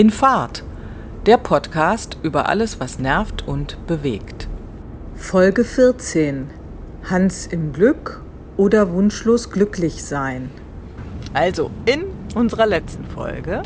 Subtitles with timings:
[0.00, 0.64] In Fahrt,
[1.26, 4.48] der Podcast über alles, was nervt und bewegt.
[5.14, 6.48] Folge 14.
[7.10, 8.22] Hans im Glück
[8.56, 10.48] oder wunschlos glücklich sein.
[11.34, 12.04] Also, in
[12.34, 13.60] unserer letzten Folge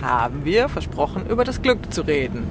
[0.00, 2.46] haben wir versprochen, über das Glück zu reden.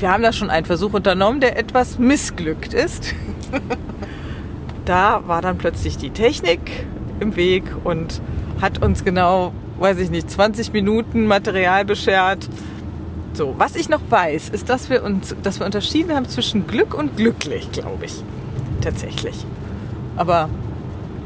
[0.00, 3.14] Wir haben da schon einen Versuch unternommen, der etwas missglückt ist.
[4.86, 6.84] da war dann plötzlich die Technik
[7.20, 8.20] im Weg und
[8.60, 12.48] hat uns genau, weiß ich nicht, 20 Minuten Material beschert.
[13.32, 16.94] So, was ich noch weiß, ist, dass wir uns, dass wir unterschieden haben zwischen Glück
[16.94, 18.22] und glücklich, glaube ich.
[18.82, 19.46] Tatsächlich.
[20.16, 20.48] Aber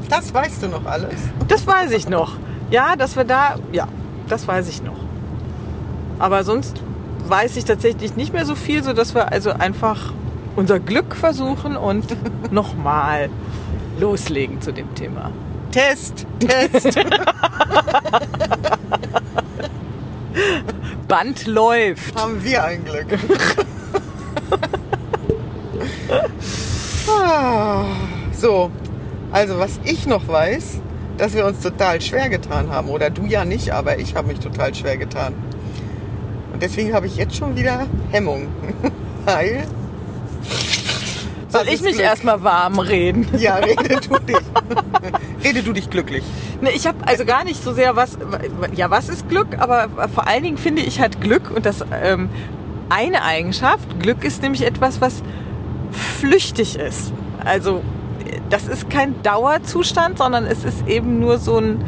[0.08, 1.14] Das weißt du noch alles.
[1.48, 2.36] das weiß ich noch.
[2.70, 3.88] Ja, dass wir da, ja,
[4.28, 4.98] das weiß ich noch.
[6.18, 6.80] Aber sonst
[7.27, 10.12] weiß ich tatsächlich nicht mehr so viel, so dass wir also einfach
[10.56, 12.05] unser Glück versuchen und
[12.52, 13.30] nochmal
[13.98, 15.30] loslegen zu dem Thema.
[15.74, 16.95] Test, Test.
[21.08, 22.14] Band läuft.
[22.14, 23.06] Haben wir ein Glück.
[28.33, 28.70] So,
[29.33, 30.80] also was ich noch weiß,
[31.19, 32.89] dass wir uns total schwer getan haben.
[32.89, 35.34] Oder du ja nicht, aber ich habe mich total schwer getan.
[36.52, 38.47] Und deswegen habe ich jetzt schon wieder Hemmung.
[39.25, 39.64] Weil.
[41.48, 42.05] Soll ich mich Glück?
[42.05, 43.27] erstmal warm reden?
[43.39, 44.36] Ja, rede du dich.
[45.45, 46.25] Rede du dich glücklich.
[46.61, 48.19] Ne, ich habe also gar nicht so sehr was,
[48.75, 52.28] ja, was ist Glück, aber vor allen Dingen finde ich hat Glück und das ähm,
[52.89, 54.01] eine Eigenschaft.
[54.01, 55.23] Glück ist nämlich etwas, was
[55.92, 57.12] flüchtig ist.
[57.45, 57.83] Also
[58.51, 61.84] das ist kein Dauerzustand, sondern es ist eben nur so ein,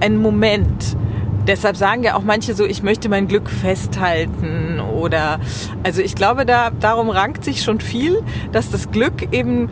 [0.00, 0.96] ein Moment.
[1.46, 5.40] Deshalb sagen ja auch manche so, ich möchte mein Glück festhalten oder,
[5.82, 9.70] also ich glaube, da, darum rankt sich schon viel, dass das Glück eben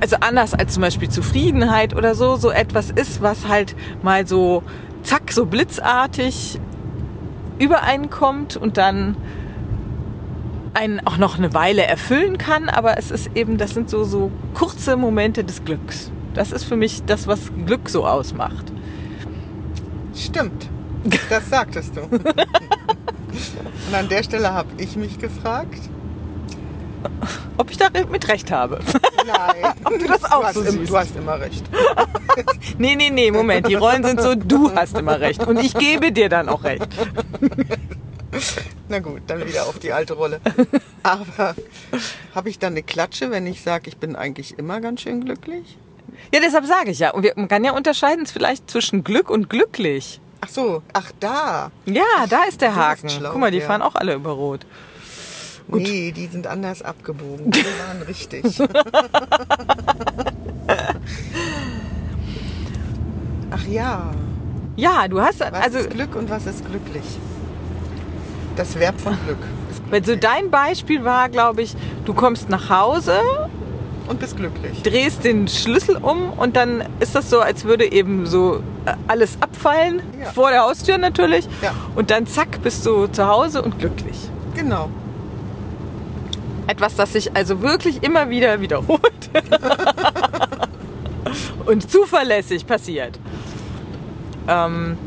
[0.00, 4.62] also anders als zum Beispiel Zufriedenheit oder so, so etwas ist, was halt mal so
[5.02, 6.60] zack, so blitzartig
[7.58, 9.16] übereinkommt und dann
[10.74, 14.30] einen auch noch eine Weile erfüllen kann, aber es ist eben, das sind so, so
[14.54, 16.12] kurze Momente des Glücks.
[16.34, 18.72] Das ist für mich das, was Glück so ausmacht.
[20.14, 20.68] Stimmt.
[21.28, 22.02] Das sagtest du.
[23.88, 25.90] Und an der Stelle habe ich mich gefragt.
[27.56, 28.78] Ob ich da mit Recht habe?
[29.26, 29.72] Nein.
[29.84, 30.90] Ob du das auch du hast, so im- siehst.
[30.90, 31.64] Du hast immer recht.
[32.78, 36.12] Nee, nee, nee, Moment, die Rollen sind so, du hast immer recht und ich gebe
[36.12, 36.86] dir dann auch recht.
[38.88, 40.40] Na gut, dann wieder auf die alte Rolle.
[41.02, 41.56] Aber
[42.34, 45.76] habe ich dann eine Klatsche, wenn ich sage, ich bin eigentlich immer ganz schön glücklich?
[46.32, 47.10] Ja, deshalb sage ich ja.
[47.10, 50.20] Und wir, man kann ja unterscheiden vielleicht zwischen Glück und glücklich.
[50.40, 51.70] Ach so, ach da.
[51.86, 53.08] Ja, da ist der Haken.
[53.10, 53.66] schlau, Guck mal, die ja.
[53.66, 54.64] fahren auch alle über Rot.
[55.70, 55.82] Gut.
[55.82, 57.50] Nee, die sind anders abgebogen.
[57.50, 58.44] Die waren richtig.
[63.50, 64.10] Ach ja.
[64.76, 67.02] Ja, du hast Was also, ist Glück und was ist glücklich?
[68.56, 69.38] Das Verb von Glück.
[69.70, 70.30] Ist wenn so glücklich.
[70.30, 71.74] dein Beispiel war, glaube ich,
[72.04, 73.20] du kommst nach Hause,
[74.08, 74.82] Und bist glücklich.
[74.82, 79.36] drehst den Schlüssel um und dann ist das so, als würde eben so äh, alles
[79.40, 80.26] abfallen Ja.
[80.32, 81.48] vor der Haustür natürlich.
[81.62, 81.72] Ja.
[81.94, 84.16] Und dann zack bist du zu Hause und glücklich.
[84.54, 84.90] Genau.
[86.68, 89.00] Etwas, das sich also wirklich immer wieder wiederholt
[91.64, 93.18] und zuverlässig passiert.
[94.46, 94.98] Ähm,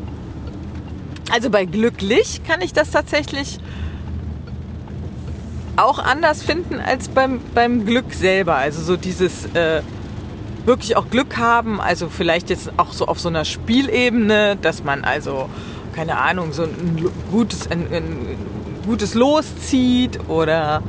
[1.30, 3.60] also bei glücklich kann ich das tatsächlich
[5.76, 8.56] auch anders finden als beim, beim Glück selber.
[8.56, 9.82] Also so dieses äh,
[10.66, 15.04] wirklich auch Glück haben, also vielleicht jetzt auch so auf so einer Spielebene, dass man
[15.04, 15.48] also,
[15.94, 18.36] keine Ahnung, so ein gutes, ein, ein
[18.84, 20.82] gutes Los zieht oder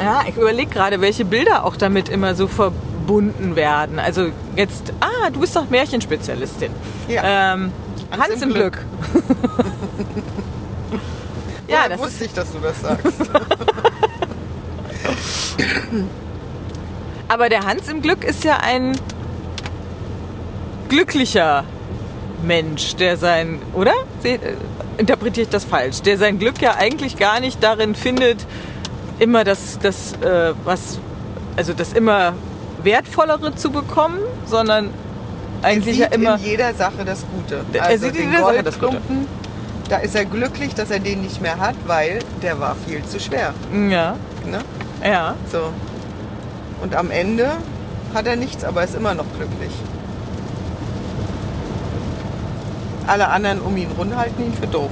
[0.00, 3.98] ja, ich überlege gerade, welche Bilder auch damit immer so verbunden werden.
[3.98, 6.70] Also jetzt, ah, du bist doch Märchenspezialistin.
[7.08, 7.54] Ja.
[7.54, 7.72] Ähm,
[8.10, 8.78] Hans, im Glück.
[11.68, 13.06] ja, Woher das ist, wusste ich, dass du das sagst.
[17.28, 18.98] aber der Hans im Glück ist ja ein
[20.88, 21.64] glücklicher
[22.42, 23.92] Mensch, der sein, oder?
[24.22, 24.38] Äh,
[24.96, 26.02] interpretiere ich das falsch?
[26.02, 28.46] Der sein Glück ja eigentlich gar nicht darin findet,
[29.18, 30.98] immer das, das äh, was,
[31.56, 32.34] also das immer
[32.82, 34.90] wertvollere zu bekommen, sondern
[35.62, 36.34] eigentlich er ja sieht immer.
[36.36, 37.64] in jeder Sache das Gute.
[37.72, 39.00] Er Also sieht in jeder Sache das Gute.
[39.88, 43.18] Da ist er glücklich, dass er den nicht mehr hat, weil der war viel zu
[43.18, 43.54] schwer.
[43.90, 44.14] Ja,
[44.46, 44.60] Ne?
[45.02, 45.34] ja.
[45.50, 45.72] So.
[46.82, 47.48] Und am Ende
[48.14, 49.72] hat er nichts, aber ist immer noch glücklich.
[53.06, 54.90] Alle anderen um ihn rum halten ihn für doof,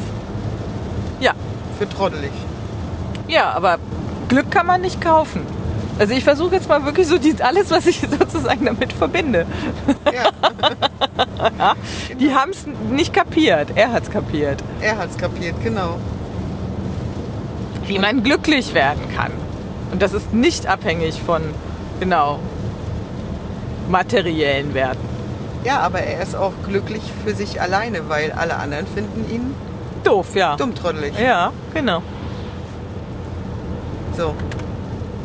[1.20, 1.32] Ja,
[1.79, 2.32] für trottelig.
[3.29, 3.79] ja, aber
[4.28, 5.43] Glück kann man nicht kaufen.
[5.99, 9.46] Also ich versuche jetzt mal wirklich so die, alles, was ich sozusagen damit verbinde.
[10.12, 10.31] Ja,
[11.58, 11.75] Ja?
[12.20, 13.70] Die haben es nicht kapiert.
[13.75, 14.62] Er hat es kapiert.
[14.81, 15.99] er hat's kapiert, genau.
[17.87, 19.32] Wie man glücklich werden kann.
[19.93, 21.43] Und das ist nicht abhängig von,
[22.00, 22.40] genau,
[23.88, 25.06] materiellen Werten.
[25.64, 29.55] Ja, aber er ist auch glücklich für sich alleine, weil alle anderen finden ihn
[30.05, 30.56] Doof, ja.
[30.56, 31.19] dummtrottelig.
[31.19, 32.02] Ja, genau.
[34.17, 34.35] So.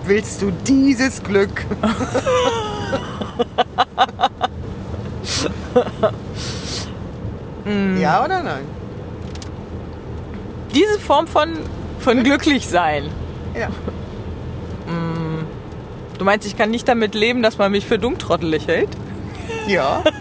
[0.06, 1.66] Willst du dieses Glück?
[8.00, 8.66] ja oder nein?
[10.74, 11.50] Diese Form von,
[12.00, 13.10] von glücklich sein.
[13.58, 13.70] Ja.
[16.22, 18.90] Du meinst, ich kann nicht damit leben, dass man mich für dummtrottelig hält?
[19.68, 20.04] Ja.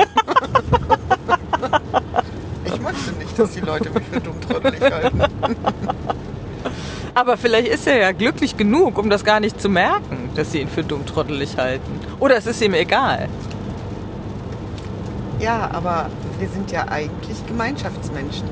[2.64, 5.20] Ich möchte nicht, dass die Leute mich für dummtrottelig halten.
[7.20, 10.60] Aber vielleicht ist er ja glücklich genug, um das gar nicht zu merken, dass sie
[10.62, 12.00] ihn für dummtrottelig halten.
[12.18, 13.28] Oder es ist ihm egal.
[15.38, 16.08] Ja, aber
[16.38, 18.48] wir sind ja eigentlich Gemeinschaftsmenschen.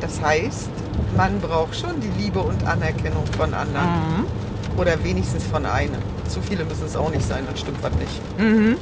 [0.00, 0.70] Das heißt,
[1.16, 3.86] man braucht schon die Liebe und Anerkennung von anderen.
[3.86, 4.26] Mhm.
[4.80, 6.02] Oder wenigstens von einem.
[6.26, 8.20] Zu viele müssen es auch nicht sein, dann stimmt was nicht.
[8.36, 8.78] Mhm.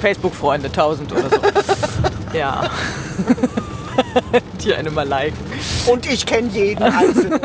[0.00, 1.40] Facebook-Freunde, 1000 oder so.
[2.32, 2.70] ja.
[4.62, 5.38] Die eine mal liken.
[5.86, 7.40] Und ich kenne jeden Einzelnen.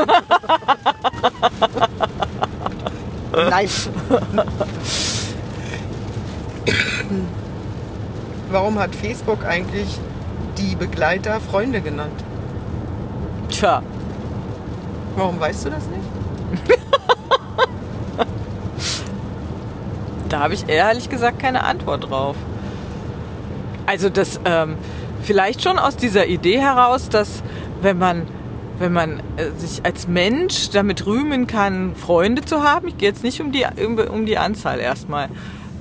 [3.32, 3.70] Nein.
[8.50, 9.88] Warum hat Facebook eigentlich
[10.58, 12.24] die Begleiter Freunde genannt?
[13.50, 13.82] Tja,
[15.16, 16.04] Warum weißt du das nicht?
[20.30, 22.36] da habe ich ehrlich gesagt keine Antwort drauf.
[23.86, 24.78] Also das ähm,
[25.24, 27.44] vielleicht schon aus dieser Idee heraus, dass
[27.81, 28.28] wenn man
[28.80, 33.24] wenn man äh, sich als Mensch damit rühmen kann, Freunde zu haben, ich gehe jetzt
[33.24, 35.30] nicht um die um, die Anzahl erstmal,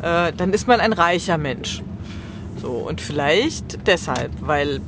[0.03, 1.83] äh, dann ist man ein reicher Mensch.
[2.61, 4.81] So und vielleicht deshalb, weil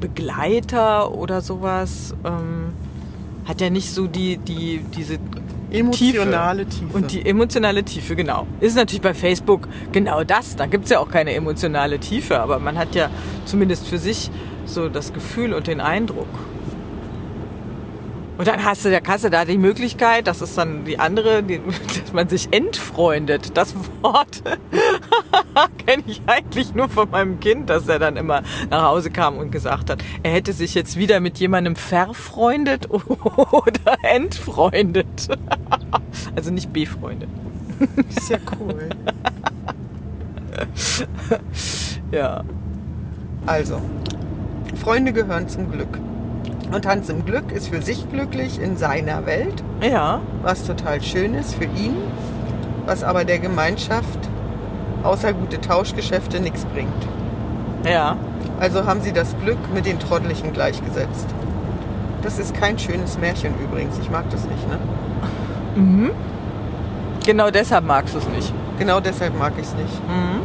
[0.00, 2.74] Begleiter oder sowas ähm,
[3.46, 5.18] hat ja nicht so die die diese
[5.70, 6.96] Emotionale Tiefe.
[6.96, 8.46] und die emotionale Tiefe, genau.
[8.60, 10.56] Ist natürlich bei Facebook genau das.
[10.56, 13.10] Da gibt es ja auch keine emotionale Tiefe, aber man hat ja
[13.44, 14.30] zumindest für sich
[14.64, 16.48] so das Gefühl und den Eindruck.
[18.40, 21.60] Und dann hast du der Kasse da die Möglichkeit, das ist dann die andere, die,
[22.00, 23.54] dass man sich entfreundet.
[23.54, 24.42] Das Wort
[25.86, 29.52] kenne ich eigentlich nur von meinem Kind, dass er dann immer nach Hause kam und
[29.52, 35.28] gesagt hat, er hätte sich jetzt wieder mit jemandem verfreundet oder entfreundet.
[36.34, 37.28] Also nicht befreundet.
[38.08, 38.88] ist ja cool.
[42.10, 42.42] Ja.
[43.44, 43.82] Also,
[44.82, 45.98] Freunde gehören zum Glück.
[46.72, 50.20] Und Hans im Glück ist für sich glücklich in seiner Welt, Ja.
[50.42, 51.96] was total schön ist für ihn,
[52.86, 54.18] was aber der Gemeinschaft
[55.02, 56.92] außer gute Tauschgeschäfte nichts bringt.
[57.84, 58.16] Ja.
[58.60, 61.26] Also haben sie das Glück mit den Trottlichen gleichgesetzt.
[62.22, 63.98] Das ist kein schönes Märchen übrigens.
[63.98, 64.78] Ich mag das nicht, ne?
[65.74, 66.10] Mhm.
[67.24, 68.52] Genau deshalb magst du es nicht.
[68.78, 70.08] Genau deshalb mag ich es nicht.
[70.08, 70.42] Mhm.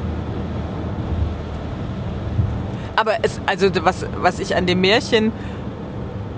[2.96, 5.34] Aber es, also was, was ich an dem Märchen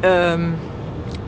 [0.04, 0.56] ähm,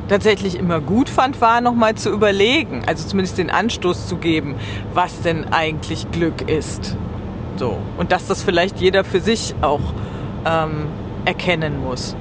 [0.08, 4.56] tatsächlich immer gut fand, war nochmal zu überlegen, also zumindest den Anstoß zu geben,
[4.94, 6.98] was denn eigentlich Glück ist.
[7.58, 7.78] So.
[7.98, 9.82] Und dass das vielleicht jeder für sich auch
[10.46, 10.88] ähm,
[11.26, 12.16] erkennen muss.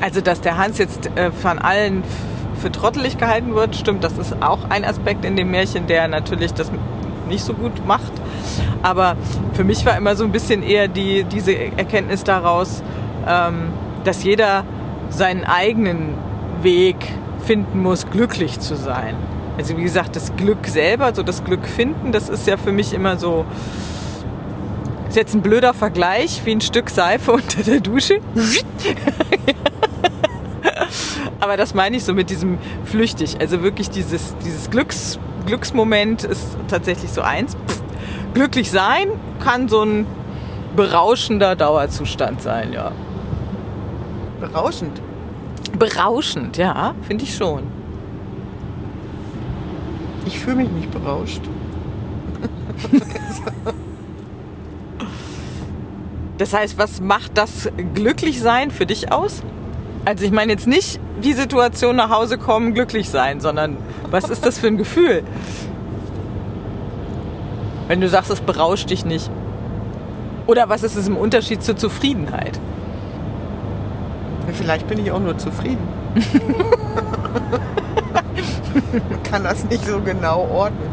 [0.00, 2.04] Also, dass der Hans jetzt äh, von allen
[2.60, 6.54] für trottelig gehalten wird, stimmt, das ist auch ein Aspekt in dem Märchen, der natürlich
[6.54, 6.70] das
[7.28, 8.12] nicht so gut macht.
[8.82, 9.16] Aber
[9.52, 12.82] für mich war immer so ein bisschen eher die, diese Erkenntnis daraus,
[13.26, 13.72] ähm,
[14.04, 14.64] dass jeder
[15.10, 16.14] seinen eigenen
[16.62, 16.96] Weg
[17.44, 19.14] finden muss, glücklich zu sein.
[19.56, 22.92] Also wie gesagt, das Glück selber, so das Glück finden, das ist ja für mich
[22.92, 23.46] immer so,
[25.08, 28.18] ist jetzt ein blöder Vergleich, wie ein Stück Seife unter der Dusche.
[31.40, 33.40] Aber das meine ich so mit diesem flüchtig.
[33.40, 37.56] Also wirklich dieses, dieses Glücks, Glücksmoment ist tatsächlich so eins.
[38.34, 39.06] Glücklich sein
[39.42, 40.06] kann so ein
[40.74, 42.92] berauschender Dauerzustand sein, ja.
[44.40, 45.00] Berauschend.
[45.78, 47.62] Berauschend, ja, finde ich schon.
[50.26, 51.42] Ich fühle mich nicht berauscht.
[56.38, 59.42] Das heißt, was macht das Glücklichsein für dich aus?
[60.04, 63.78] Also ich meine jetzt nicht die Situation nach Hause kommen, glücklich sein, sondern
[64.10, 65.22] was ist das für ein Gefühl?
[67.88, 69.30] Wenn du sagst, es berauscht dich nicht.
[70.46, 72.60] Oder was ist es im Unterschied zur Zufriedenheit?
[74.56, 75.86] Vielleicht bin ich auch nur zufrieden.
[79.30, 80.90] Kann das nicht so genau ordnen.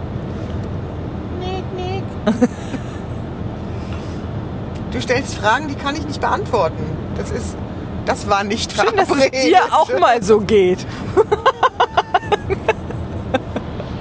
[4.92, 6.84] Du stellst Fragen, die kann ich nicht beantworten.
[7.18, 7.58] Das ist,
[8.06, 10.86] das war nicht Schön, dass es dir auch mal so geht.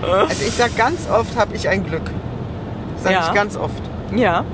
[0.02, 2.02] Also ich sag ganz oft, habe ich ein Glück.
[3.02, 3.26] Sag Ja.
[3.26, 3.80] ich ganz oft.
[4.14, 4.44] Ja.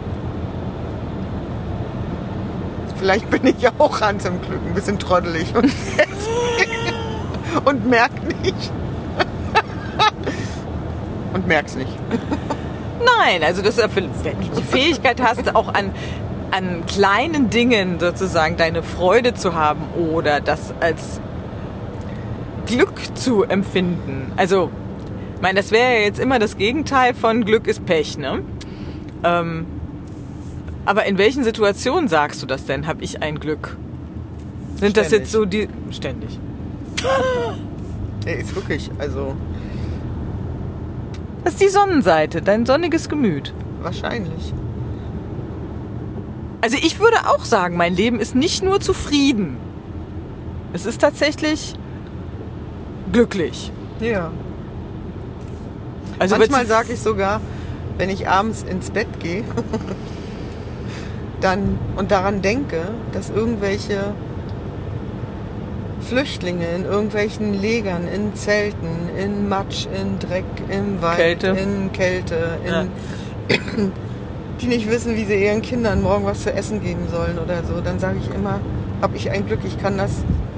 [2.98, 5.72] Vielleicht bin ich ja auch Hans im Glück ein bisschen trottelig und,
[7.64, 8.10] und merk
[8.42, 8.72] nicht.
[11.32, 11.92] und merk's nicht.
[12.98, 15.92] Nein, also das, wenn du die Fähigkeit hast, auch an,
[16.50, 21.20] an kleinen Dingen sozusagen deine Freude zu haben oder das als
[22.66, 24.32] Glück zu empfinden.
[24.36, 24.70] Also,
[25.36, 28.42] ich meine, das wäre ja jetzt immer das Gegenteil von Glück ist Pech, ne?
[29.22, 29.66] Ähm,
[30.88, 32.86] aber in welchen Situationen sagst du das denn?
[32.86, 33.76] Habe ich ein Glück?
[34.76, 35.26] Sind das Ständig.
[35.26, 36.38] jetzt so die ständig?
[38.26, 39.34] Er ist wirklich, also
[41.44, 43.54] Das ist die Sonnenseite, dein sonniges Gemüt.
[43.80, 44.52] wahrscheinlich.
[46.60, 49.56] Also ich würde auch sagen, mein Leben ist nicht nur zufrieden.
[50.72, 51.74] Es ist tatsächlich
[53.12, 53.72] glücklich.
[54.00, 54.30] Ja.
[56.18, 57.40] Also Manchmal sage ich sogar,
[57.96, 59.44] wenn ich abends ins Bett gehe,
[61.40, 64.14] dann und daran denke, dass irgendwelche
[66.00, 71.46] Flüchtlinge in irgendwelchen Legern, in Zelten, in Matsch, in Dreck, im Wald, Kälte.
[71.60, 72.86] in Kälte, in, Ja.
[74.60, 77.80] die nicht wissen, wie sie ihren Kindern morgen was zu essen geben sollen oder so,
[77.80, 78.60] dann sage ich immer,
[79.00, 80.10] habe ich ein Glück, ich kann das,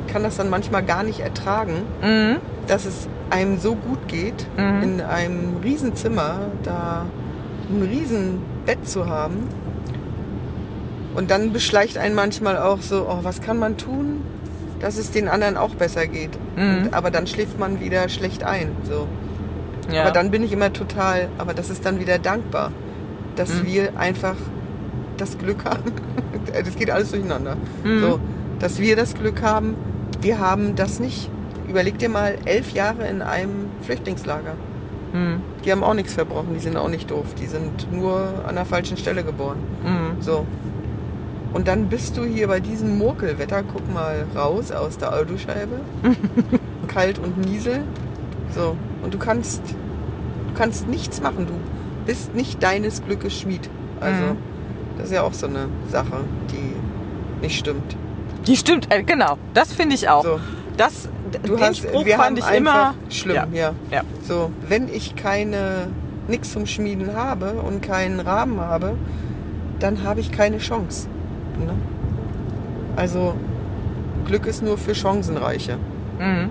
[0.06, 2.38] kann das dann manchmal gar nicht ertragen, Mhm.
[2.66, 4.82] dass es einem so gut geht, Mhm.
[4.82, 7.06] in einem Riesenzimmer da
[7.68, 9.48] ein Riesenbett zu haben.
[11.20, 14.24] Und dann beschleicht einen manchmal auch so, oh, was kann man tun,
[14.80, 16.30] dass es den anderen auch besser geht.
[16.56, 16.84] Mhm.
[16.86, 18.74] Und, aber dann schläft man wieder schlecht ein.
[18.88, 19.06] So.
[19.92, 20.00] Ja.
[20.00, 22.72] Aber dann bin ich immer total, aber das ist dann wieder dankbar,
[23.36, 23.66] dass Mhm.
[23.66, 24.36] wir einfach
[25.18, 25.92] das Glück haben.
[26.64, 27.56] Das geht alles durcheinander.
[27.84, 28.00] Mhm.
[28.00, 28.20] So,
[28.58, 29.76] dass wir das Glück haben,
[30.22, 31.28] wir haben das nicht.
[31.68, 34.54] Überleg dir mal, elf Jahre in einem Flüchtlingslager.
[35.12, 35.42] Mhm.
[35.64, 37.26] Die haben auch nichts verbrochen, die sind auch nicht doof.
[37.38, 39.58] Die sind nur an der falschen Stelle geboren.
[39.84, 40.22] Mhm.
[40.22, 40.46] So.
[41.52, 45.80] Und dann bist du hier bei diesem Murkelwetter, guck mal raus aus der Autoscheibe.
[46.88, 47.82] Kalt und Niesel.
[48.54, 48.76] So.
[49.02, 51.46] Und du kannst, du kannst nichts machen.
[51.46, 51.54] Du
[52.06, 53.68] bist nicht deines Glückes Schmied.
[54.00, 54.36] Also, Mhm.
[54.96, 56.74] das ist ja auch so eine Sache, die
[57.44, 57.96] nicht stimmt.
[58.46, 59.36] Die stimmt, äh, genau.
[59.54, 60.22] Das finde ich auch.
[60.24, 60.40] So.
[60.76, 61.08] Das,
[61.42, 63.46] Du den hast, Spruch wir fand haben ich immer schlimm, Ja.
[63.52, 63.74] ja.
[63.90, 64.02] Ja.
[64.26, 65.88] So, wenn ich keine
[66.26, 68.94] nichts zum Schmieden habe und keinen Rahmen habe,
[69.78, 71.08] dann habe ich keine Chance.
[71.66, 71.74] Ne?
[72.96, 73.34] Also
[74.26, 75.76] Glück ist nur für Chancenreiche.
[76.18, 76.50] Mhm.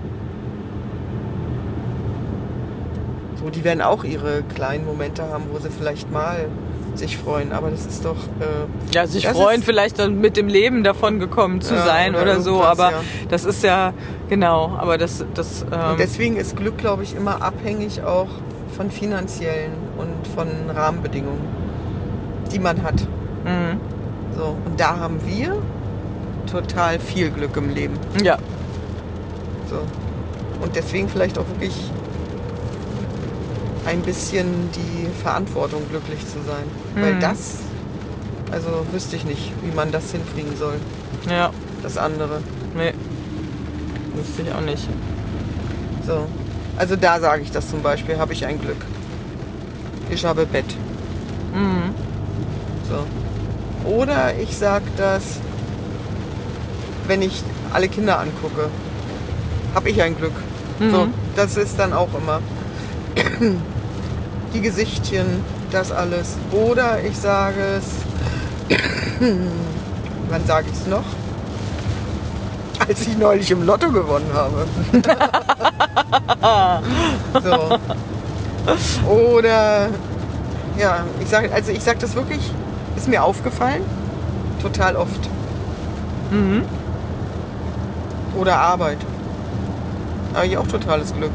[3.42, 6.46] So, die werden auch ihre kleinen Momente haben, wo sie vielleicht mal
[6.94, 7.52] sich freuen.
[7.52, 11.60] Aber das ist doch äh, Ja, sich freuen, vielleicht dann mit dem Leben davon gekommen
[11.60, 13.00] zu Ja, sein oder oder, so, aber ja.
[13.28, 13.94] das ist ja,
[14.28, 18.28] genau, aber das, das ähm, deswegen ist Glück, glaube ich, immer abhängig auch
[18.76, 21.48] von finanziellen und von Rahmenbedingungen,
[22.52, 23.06] die man hat.
[23.44, 23.80] mhm.
[24.40, 25.52] So, und da haben wir
[26.50, 27.98] total viel Glück im Leben.
[28.24, 28.38] ja,
[29.68, 29.76] So.
[30.62, 31.74] Und deswegen vielleicht auch wirklich
[33.84, 36.66] ein bisschen die Verantwortung, glücklich zu sein.
[36.94, 37.20] Weil Mhm.
[37.20, 37.58] das,
[38.50, 40.78] also wüsste ich nicht, wie man das hinkriegen soll.
[41.26, 41.50] ja,
[41.82, 42.40] Das andere.
[42.74, 42.94] nee,
[44.14, 44.88] wüsste ich auch nicht.
[46.06, 46.26] So.
[46.78, 48.78] Also da sage ich das zum Beispiel, habe ich ein Glück.
[50.10, 50.64] Ich habe Bett.
[51.52, 51.92] Mhm.
[52.88, 53.04] So.
[53.84, 55.22] Oder ich sage das,
[57.06, 58.68] wenn ich alle Kinder angucke,
[59.74, 60.32] habe ich ein Glück.
[60.78, 60.90] Mhm.
[60.90, 62.40] So, das ist dann auch immer
[64.54, 66.36] die Gesichtchen, das alles.
[66.52, 67.84] Oder ich sage es,
[70.28, 71.04] wann sage ich es noch?
[72.88, 74.66] Als ich neulich im Lotto gewonnen habe.
[77.42, 77.78] so.
[79.08, 79.90] Oder
[80.78, 82.40] ja, ich sage, also ich sage das wirklich,
[83.00, 83.82] ist mir aufgefallen,
[84.60, 85.30] total oft.
[86.30, 86.64] Mhm.
[88.38, 88.98] Oder Arbeit.
[90.34, 91.32] Habe ich auch totales Glück.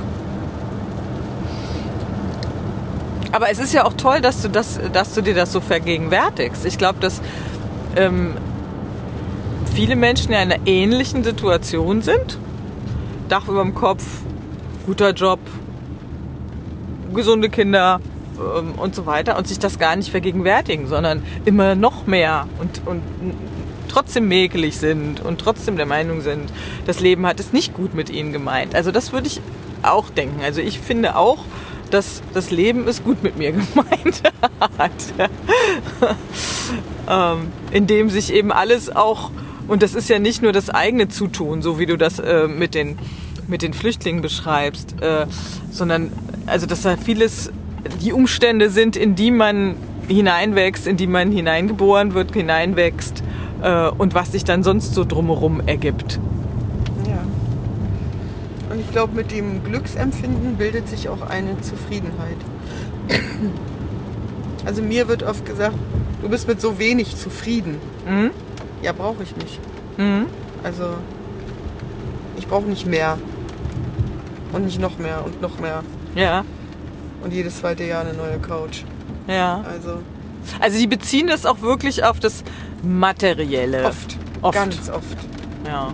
[3.32, 6.66] Aber es ist ja auch toll, dass du, das, dass du dir das so vergegenwärtigst.
[6.66, 7.20] Ich glaube, dass
[7.96, 8.36] ähm,
[9.74, 12.38] viele Menschen in einer ähnlichen Situation sind.
[13.28, 14.06] Dach über dem Kopf,
[14.86, 15.40] guter Job,
[17.14, 18.00] gesunde Kinder
[18.38, 22.82] ähm, und so weiter und sich das gar nicht vergegenwärtigen, sondern immer noch mehr und,
[22.86, 23.02] und
[23.88, 26.52] trotzdem mäkelig sind und trotzdem der Meinung sind,
[26.86, 28.76] das Leben hat es nicht gut mit ihnen gemeint.
[28.76, 29.42] Also das würde ich
[29.84, 30.42] auch denken.
[30.44, 31.46] Also ich finde auch,
[31.92, 34.24] dass das Leben ist gut mit mir gemeint
[34.78, 34.92] hat.
[37.10, 39.32] ähm, indem sich eben alles auch,
[39.68, 42.76] und das ist ja nicht nur das eigene Zutun, so wie du das äh, mit,
[42.76, 42.98] den,
[43.48, 45.26] mit den Flüchtlingen beschreibst, äh,
[45.72, 46.12] sondern
[46.48, 47.52] also dass da vieles
[48.02, 49.76] die Umstände sind, in die man
[50.08, 53.24] hineinwächst, in die man hineingeboren wird, hineinwächst
[53.62, 56.20] äh, und was sich dann sonst so drumherum ergibt.
[57.08, 57.24] Ja.
[58.72, 62.38] Und ich glaube, mit dem Glücksempfinden bildet sich auch eine Zufriedenheit.
[64.66, 65.78] Also mir wird oft gesagt,
[66.22, 67.80] du bist mit so wenig zufrieden.
[68.08, 68.32] Mhm.
[68.82, 69.60] Ja, brauche ich nicht.
[69.98, 70.26] Mhm.
[70.64, 70.86] Also
[72.38, 73.18] ich brauche nicht mehr.
[74.54, 75.84] Und nicht noch mehr und noch mehr.
[76.16, 76.46] Ja,
[77.26, 78.84] Und jedes zweite Jahr eine neue Couch.
[79.28, 79.64] ja.
[79.68, 79.98] Also
[80.60, 82.44] Also die beziehen das auch wirklich auf das
[82.84, 83.84] Materielle.
[83.88, 84.16] oft.
[84.44, 84.54] Oft.
[84.54, 85.18] Ganz oft.
[85.66, 85.92] Ja.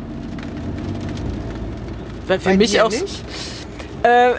[2.28, 2.90] Weil für Bei mich auch.
[2.90, 3.24] nicht?
[4.04, 4.38] Äh, Ja,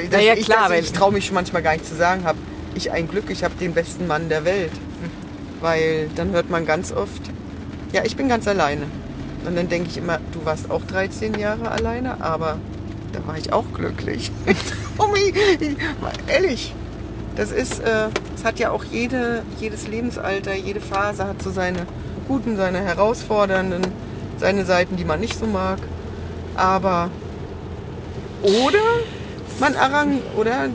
[0.10, 2.38] Na ja, ich, klar, wenn- ich traue mich schon manchmal gar nicht zu sagen, habe
[2.74, 4.72] ich ein Glück, ich habe den besten Mann der Welt.
[5.60, 7.22] Weil dann hört man ganz oft,
[7.92, 8.86] ja, ich bin ganz alleine.
[9.46, 12.58] Und dann denke ich immer, du warst auch 13 Jahre alleine, aber
[13.12, 14.30] da war ich auch glücklich.
[15.60, 15.76] Ich-
[16.26, 16.74] ehrlich,
[17.36, 21.86] das ist, äh, es hat ja auch jede, jedes Lebensalter, jede Phase hat so seine
[22.28, 23.92] guten, seine herausfordernden,
[24.38, 25.78] seine Seiten, die man nicht so mag.
[26.54, 27.10] Aber
[28.42, 28.78] oder
[29.60, 30.68] man, arrang oder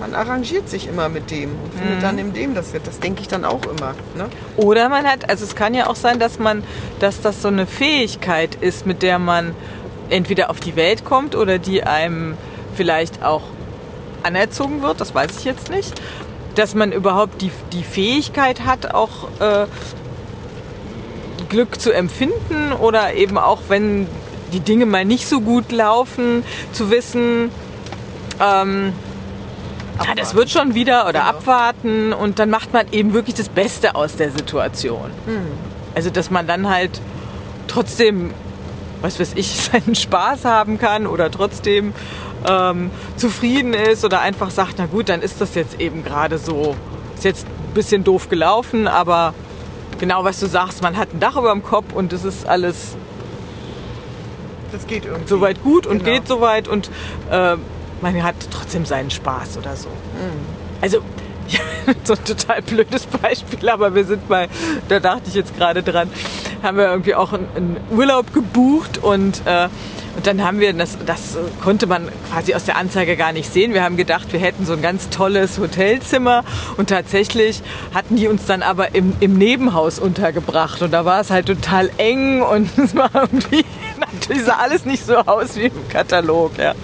[0.00, 2.02] man arrangiert sich immer mit dem und findet Mhm.
[2.02, 2.86] dann in dem das wird.
[2.86, 3.94] Das denke ich dann auch immer.
[4.14, 4.28] Ne?
[4.56, 6.64] Oder man hat, also es kann ja auch sein, dass man,
[7.00, 9.54] dass das so eine Fähigkeit ist, mit der man
[10.10, 12.36] entweder auf die Welt kommt oder die einem
[12.74, 13.42] vielleicht auch
[14.22, 15.92] anerzogen wird, das weiß ich jetzt nicht,
[16.54, 19.66] dass man überhaupt die, die Fähigkeit hat, auch äh,
[21.48, 24.06] Glück zu empfinden oder eben auch, wenn
[24.52, 27.50] die Dinge mal nicht so gut laufen, zu wissen,
[28.40, 28.92] ähm,
[30.04, 31.30] ja, das wird schon wieder oder Genau.
[31.30, 35.10] abwarten und dann macht man eben wirklich das Beste aus der Situation.
[35.26, 35.46] Hm.
[35.94, 37.00] Also, dass man dann halt
[37.66, 38.32] trotzdem,
[39.02, 41.92] was weiß ich, seinen Spaß haben kann oder trotzdem
[42.48, 46.76] ähm, zufrieden ist oder einfach sagt, na gut, dann ist das jetzt eben gerade so,
[47.14, 49.34] ist jetzt ein bisschen doof gelaufen, aber
[49.98, 52.96] genau was du sagst, man hat ein Dach über dem Kopf und es ist alles
[54.72, 55.28] Das geht irgendwie.
[55.28, 56.10] soweit gut und Genau.
[56.18, 56.90] geht soweit und
[57.30, 57.56] äh,
[58.02, 59.88] man hat trotzdem seinen Spaß oder so.
[60.82, 60.98] Also,
[62.04, 64.48] so ein total blödes Beispiel, aber wir sind mal,
[64.88, 66.10] da dachte ich jetzt gerade dran,
[66.66, 69.68] haben wir irgendwie auch einen, Urlaub gebucht und, äh,
[70.16, 73.74] und dann haben wir, das, das konnte man quasi aus der Anzeige gar nicht sehen.
[73.74, 76.42] Wir haben gedacht, wir hätten so ein ganz tolles Hotelzimmer
[76.78, 77.62] und tatsächlich
[77.94, 81.90] hatten die uns dann aber im, im Nebenhaus untergebracht und da war es halt total
[81.98, 83.64] eng und es war irgendwie,
[84.00, 86.52] natürlich sah alles nicht so aus wie im Katalog.
[86.58, 86.74] Ja.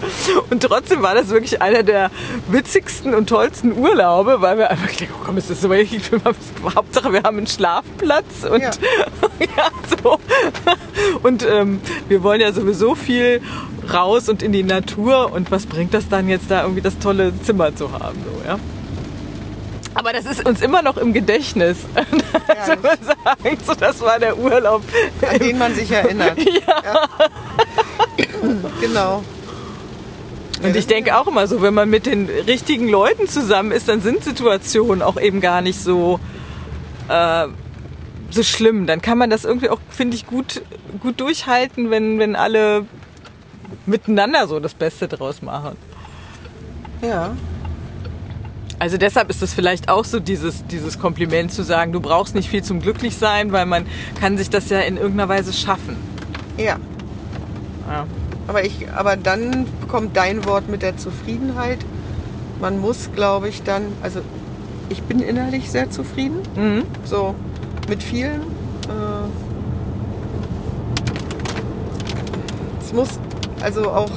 [0.50, 2.10] Und trotzdem war das wirklich einer der
[2.48, 7.22] witzigsten und tollsten Urlaube, weil wir einfach gedacht, oh komm, ist das so, Hauptsache wir
[7.22, 8.70] haben einen Schlafplatz und Ja.
[9.56, 9.70] ja,
[10.02, 10.18] so.
[11.22, 13.21] Und ähm, wir wollen ja sowieso viel
[13.92, 15.32] raus und in die Natur.
[15.32, 18.18] Und was bringt das dann jetzt da irgendwie das tolle Zimmer zu haben?
[18.24, 18.58] So, ja?
[19.94, 21.78] Aber das ist uns immer noch im Gedächtnis.
[22.48, 24.82] Ja, Soll man sagen, so, das war der Urlaub.
[25.28, 26.38] an den man sich erinnert.
[26.66, 27.08] ja.
[28.80, 29.22] genau.
[30.62, 34.00] Und ich denke auch immer so, wenn man mit den richtigen Leuten zusammen ist, dann
[34.00, 36.20] sind Situationen auch eben gar nicht so,
[37.08, 37.48] äh,
[38.30, 38.86] so schlimm.
[38.86, 40.62] Dann kann man das irgendwie auch, finde ich, gut,
[41.00, 42.86] gut durchhalten, wenn, wenn alle
[43.86, 45.76] miteinander so das Beste draus machen.
[47.02, 47.32] Ja.
[48.78, 52.48] Also deshalb ist es vielleicht auch so dieses, dieses Kompliment zu sagen, du brauchst nicht
[52.48, 53.86] viel zum Glücklichsein, weil man
[54.18, 55.96] kann sich das ja in irgendeiner Weise schaffen.
[56.56, 56.76] Ja.
[57.88, 58.06] Ja.
[58.48, 61.78] Aber, ich, aber dann kommt dein Wort mit der Zufriedenheit.
[62.60, 64.20] Man muss, glaube ich, dann, also
[64.88, 66.82] ich bin innerlich sehr zufrieden, Mhm.
[67.04, 67.34] so
[67.88, 68.42] mit vielen.
[68.88, 69.28] Äh,
[72.80, 73.08] es muss,
[73.62, 74.10] also auch,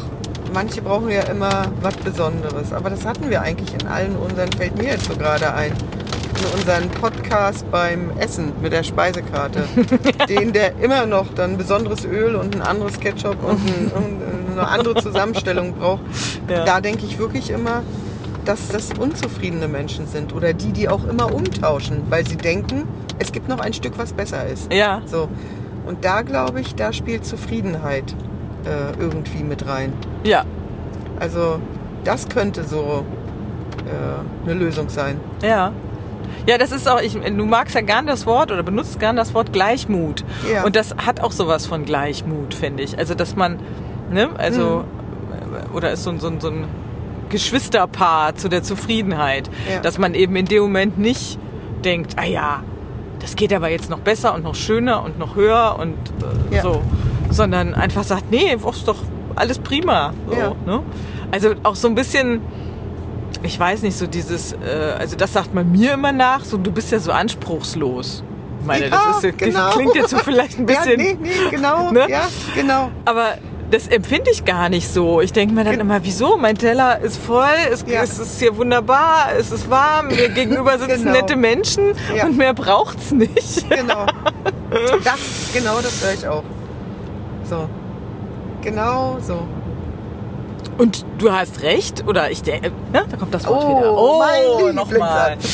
[0.53, 4.77] manche brauchen ja immer was Besonderes, aber das hatten wir eigentlich in allen unseren, fällt
[4.77, 9.63] mir jetzt so gerade ein, in unseren Podcast beim Essen mit der Speisekarte.
[10.29, 14.67] Den, der immer noch dann besonderes Öl und ein anderes Ketchup und, ein, und eine
[14.67, 16.01] andere Zusammenstellung braucht.
[16.49, 16.65] Ja.
[16.65, 17.83] Da denke ich wirklich immer,
[18.43, 22.85] dass das unzufriedene Menschen sind oder die, die auch immer umtauschen, weil sie denken,
[23.17, 24.71] es gibt noch ein Stück, was besser ist.
[24.73, 25.29] Ja, So.
[25.85, 28.15] Und da glaube ich, da spielt Zufriedenheit
[28.65, 29.93] äh, irgendwie mit rein.
[30.23, 30.43] ja,
[31.19, 31.59] Also
[32.03, 33.03] das könnte so
[33.85, 35.19] äh, eine Lösung sein.
[35.41, 35.71] ja.
[36.47, 39.33] Ja, das ist auch, ich, du magst ja gern das Wort oder benutzt gern das
[39.33, 40.23] Wort Gleichmut.
[40.51, 40.63] Ja.
[40.63, 42.99] Und das hat auch sowas von Gleichmut, finde ich.
[42.99, 43.57] Also, dass man,
[44.11, 44.83] ne, also,
[45.73, 46.65] oder ist so, ein- so, so ein
[47.29, 49.49] Geschwisterpaar zu der Zufriedenheit.
[49.71, 49.79] Ja.
[49.81, 51.39] Dass man eben in dem Moment nicht
[51.83, 52.63] denkt, ah ja,
[53.19, 55.95] das geht aber jetzt noch besser und noch schöner und noch höher und
[56.51, 56.61] äh, Ja.
[56.63, 56.81] so.
[57.29, 58.97] Sondern einfach sagt, nee, ist doch
[59.35, 60.13] alles prima.
[60.29, 60.55] So, Ja.
[60.65, 60.81] ne?
[61.31, 62.41] Also auch so ein bisschen,
[63.43, 64.57] ich weiß nicht, so dieses, äh,
[64.97, 68.23] also das sagt man mir immer nach, so du bist ja so anspruchslos.
[68.61, 69.69] Ich meine, Ja, das, ist, jetzt- das genau.
[69.71, 70.91] klingt jetzt so vielleicht ein bisschen.
[70.91, 71.91] Ja, nee, nee, genau.
[71.91, 72.05] Ne?
[72.09, 72.89] Ja, genau.
[73.03, 73.35] Aber
[73.69, 75.21] das empfinde ich gar nicht so.
[75.21, 76.37] Ich denke mir dann immer, wieso?
[76.37, 78.03] Mein Teller ist voll, es, Ja.
[78.03, 81.11] es ist hier wunderbar, es ist warm, mir gegenüber sitzen Genau.
[81.11, 81.83] nette Menschen
[82.15, 82.25] Ja.
[82.25, 83.69] und mehr braucht's nicht.
[83.69, 84.05] Genau.
[85.03, 85.19] Das,
[85.53, 86.43] genau das höre ich auch.
[87.49, 87.69] So.
[88.61, 89.39] Genau so.
[90.77, 93.93] Und du hast recht, oder ich denke, ne, da kommt das Wort Oh, wieder.
[93.97, 94.19] Oh,
[94.65, 95.37] mein nochmal.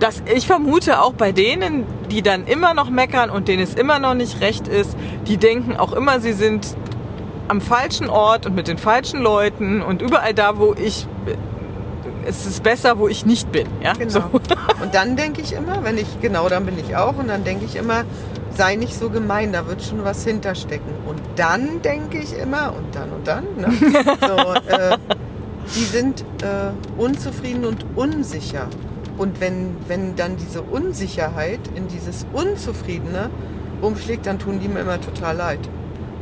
[0.00, 4.00] Das, ich vermute auch bei denen, die dann immer noch meckern und denen es immer
[4.00, 4.96] noch nicht recht ist,
[5.28, 6.76] die denken auch immer, sie sind
[7.46, 11.06] am falschen Ort und mit den falschen Leuten und überall da, wo ich,
[12.26, 13.66] es ist besser, wo ich nicht bin.
[13.82, 13.92] Ja?
[13.94, 14.30] Genau.
[14.32, 14.40] So.
[14.82, 17.64] Und dann denke ich immer, wenn ich, genau, dann bin ich auch, und dann denke
[17.64, 18.04] ich immer,
[18.56, 20.92] sei nicht so gemein, da wird schon was hinterstecken.
[21.06, 23.68] Und dann denke ich immer, und dann und dann, ne?
[24.20, 24.96] so, äh,
[25.74, 28.68] die sind äh, unzufrieden und unsicher.
[29.16, 33.30] Und wenn, wenn dann diese Unsicherheit in dieses Unzufriedene
[33.80, 35.60] umschlägt, dann tun die mir immer total leid.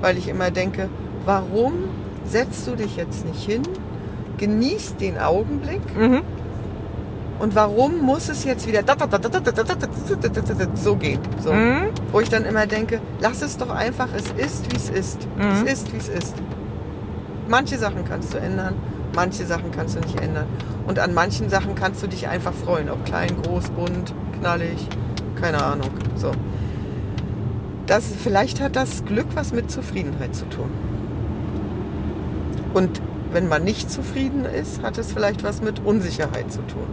[0.00, 0.88] Weil ich immer denke,
[1.24, 1.72] warum
[2.24, 3.62] setzt du dich jetzt nicht hin,
[4.42, 6.22] genießt den Augenblick Mhm.
[7.38, 8.82] und warum muss es jetzt wieder
[10.74, 11.20] so gehen?
[11.44, 11.52] So.
[11.52, 11.82] Mhm.
[12.10, 15.28] Wo ich dann immer denke, lass es doch einfach, es ist, wie es ist.
[15.38, 15.44] Mhm.
[15.52, 16.34] Es ist, wie es ist.
[17.46, 18.74] Manche Sachen kannst du ändern,
[19.14, 20.46] manche Sachen kannst du nicht ändern.
[20.88, 22.90] Und an manchen Sachen kannst du dich einfach freuen.
[22.90, 24.88] Ob klein, groß, bunt, knallig,
[25.40, 25.90] keine Ahnung.
[26.16, 26.32] So.
[27.86, 30.70] Das, vielleicht hat das Glück was mit Zufriedenheit zu tun.
[32.74, 33.00] Und
[33.32, 36.86] wenn man nicht zufrieden ist, hat es vielleicht was mit Unsicherheit zu tun.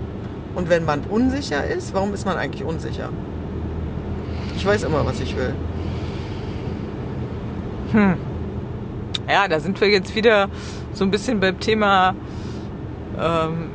[0.56, 3.10] Und wenn man unsicher ist, warum ist man eigentlich unsicher?
[4.56, 5.54] Ich weiß immer, was ich will.
[7.91, 8.15] Hm.
[9.28, 10.49] Ja, da sind wir jetzt wieder
[10.93, 12.15] so ein bisschen beim Thema
[13.19, 13.69] ähm,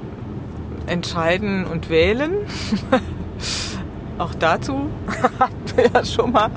[0.87, 2.33] Entscheiden und Wählen.
[4.19, 4.89] Auch dazu
[5.39, 6.51] hatten wir ja schon mal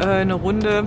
[0.00, 0.86] äh, eine Runde.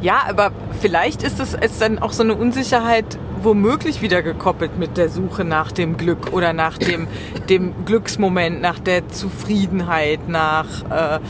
[0.00, 4.96] Ja, aber vielleicht ist es ist dann auch so eine Unsicherheit womöglich wieder gekoppelt mit
[4.96, 7.06] der Suche nach dem Glück oder nach dem,
[7.48, 11.20] dem Glücksmoment, nach der Zufriedenheit, nach, äh,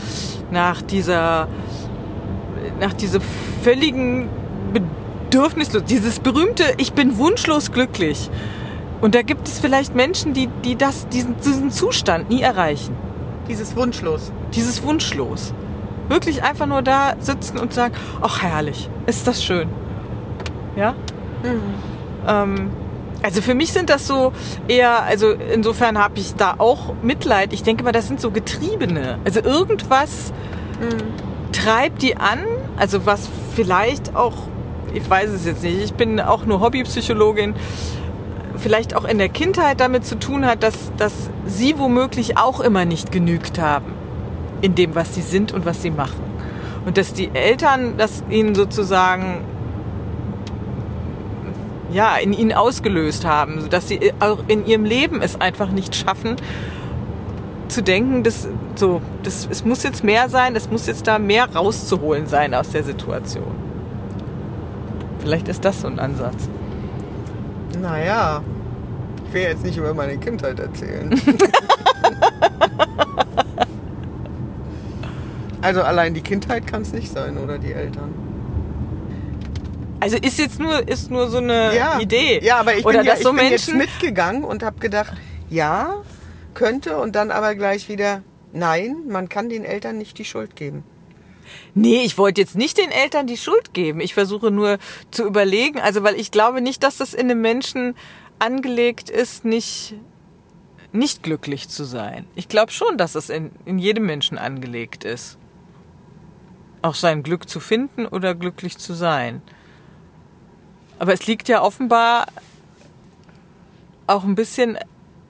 [0.51, 1.49] nach dieser
[2.81, 3.21] nach dieser
[3.63, 4.29] völligen
[4.73, 8.31] Bedürfnislos, dieses berühmte Ich bin wunschlos glücklich.
[9.01, 12.95] Und da gibt es vielleicht Menschen, die, die das, diesen, diesen Zustand nie erreichen.
[13.49, 14.33] Dieses Wunschlos.
[14.55, 15.53] Dieses Wunschlos.
[16.09, 19.69] Wirklich einfach nur da sitzen und sagen, ach herrlich, ist das schön.
[20.77, 20.95] Ja?
[22.27, 22.71] Ähm,
[23.23, 24.33] also für mich sind das so
[24.69, 27.53] eher, also insofern habe ich da auch Mitleid.
[27.53, 29.19] Ich denke mal, das sind so Getriebene.
[29.25, 30.33] Also irgendwas
[31.53, 32.38] treibt die an,
[32.77, 34.35] also was vielleicht auch,
[34.92, 37.55] ich weiß es jetzt nicht, ich bin auch nur Hobbypsychologin,
[38.59, 41.12] vielleicht auch in der Kindheit damit zu tun hat, dass, dass
[41.47, 43.96] sie womöglich auch immer nicht genügt haben
[44.61, 46.23] in dem, was sie sind und was sie machen.
[46.85, 49.45] Und dass die Eltern das ihnen sozusagen
[51.92, 56.37] ja, in ihnen ausgelöst haben, sodass sie auch in ihrem Leben es einfach nicht schaffen,
[57.69, 61.49] zu denken, dass so, das, es muss jetzt mehr sein, es muss jetzt da mehr
[61.53, 63.55] rauszuholen sein aus der Situation.
[65.19, 66.49] Vielleicht ist das so ein Ansatz.
[67.81, 68.42] Naja,
[69.27, 71.21] ich will jetzt nicht über meine Kindheit erzählen.
[75.67, 78.15] also allein die Kindheit kann es nicht sein, oder die Eltern.
[79.99, 82.41] Also ist jetzt nur, ist nur so eine Idee.
[82.45, 84.79] Ja, aber ich Oder bin, ja, dass ich so bin jetzt Menschen, mitgegangen und habe
[84.79, 85.15] gedacht,
[85.51, 85.95] ja,
[86.55, 90.85] könnte und dann aber gleich wieder, nein, man kann den Eltern nicht die Schuld geben.
[91.75, 94.01] Nee, ich wollte jetzt nicht den Eltern die Schuld geben.
[94.01, 94.79] Ich versuche nur
[95.11, 97.95] zu überlegen, also weil ich glaube nicht, dass das in einem Menschen
[98.39, 99.95] angelegt ist, nicht,
[100.93, 102.27] nicht glücklich zu sein.
[102.35, 105.39] Ich glaube schon, dass es in, in jedem Menschen angelegt ist.
[106.87, 109.42] Auch sein Glück zu finden oder glücklich zu sein.
[111.01, 112.27] Aber es liegt ja offenbar
[114.07, 114.79] auch ein bisschen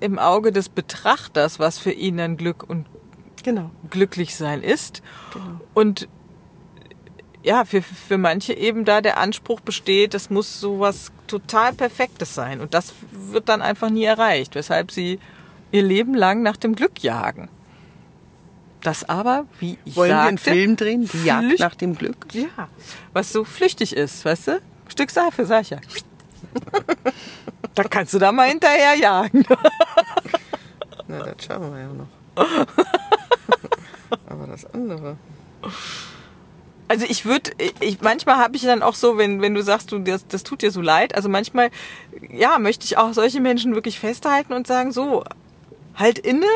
[0.01, 2.85] im Auge des Betrachters, was für ihn dann Glück und
[3.43, 3.71] Genau.
[3.89, 5.01] glücklich sein ist.
[5.33, 5.61] Genau.
[5.73, 6.09] Und
[7.43, 12.61] ja, für, für manche eben da der Anspruch besteht, das muss sowas total Perfektes sein.
[12.61, 15.21] Und das wird dann einfach nie erreicht, weshalb sie
[15.73, 17.49] ihr Leben lang nach dem Glück jagen.
[18.83, 21.09] Das aber, wie ich Wollen wir sagte, einen Film drehen?
[21.13, 22.17] Die Jagd Flücht- nach dem Glück?
[22.33, 22.69] Ja,
[23.13, 24.61] was so flüchtig ist, weißt du?
[24.89, 25.79] Stück Seife, sag ich ja.
[27.75, 29.45] da kannst du da mal hinterher jagen.
[31.09, 32.09] Na, das schaffen wir ja noch.
[34.29, 35.17] Aber das andere.
[36.89, 39.99] Also ich würde, ich, manchmal habe ich dann auch so, wenn, wenn du sagst, du,
[39.99, 41.71] das, das tut dir so leid, also manchmal,
[42.31, 45.25] ja, möchte ich auch solche Menschen wirklich festhalten und sagen, so,
[45.97, 46.47] halt inne,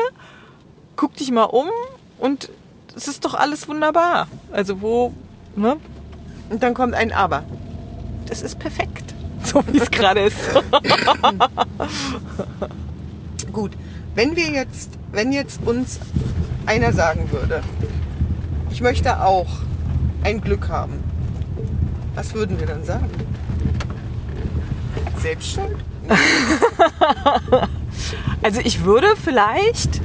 [0.95, 1.67] guck dich mal um
[2.21, 2.49] und
[2.95, 4.27] es ist doch alles wunderbar.
[4.53, 5.11] Also wo,
[5.55, 5.77] ne,
[6.49, 7.43] Und dann kommt ein Aber.
[8.27, 9.13] das ist perfekt.
[9.43, 10.37] So wie es gerade ist.
[13.51, 13.71] Gut,
[14.13, 15.99] wenn wir jetzt, wenn jetzt uns
[16.67, 17.63] einer sagen würde,
[18.69, 19.47] ich möchte auch
[20.23, 21.03] ein Glück haben,
[22.13, 23.09] was würden wir dann sagen?
[25.17, 25.75] Selbstschuld?
[28.43, 30.01] Also ich würde vielleicht,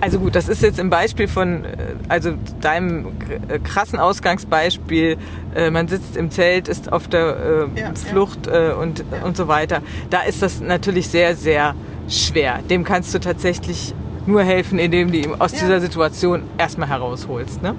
[0.00, 3.12] also gut, das ist jetzt im Beispiel von, äh, also deinem
[3.48, 5.18] äh, krassen Ausgangsbeispiel,
[5.54, 9.22] äh, man sitzt im Zelt, ist auf der äh, Ja, Flucht äh, und, Ja.
[9.24, 9.82] und so weiter.
[10.08, 11.74] Da ist das natürlich sehr, sehr
[12.08, 12.60] schwer.
[12.70, 13.94] Dem kannst du tatsächlich
[14.24, 15.58] nur helfen, indem du ihn aus Ja.
[15.58, 17.62] dieser Situation erstmal herausholst.
[17.62, 17.74] Ne?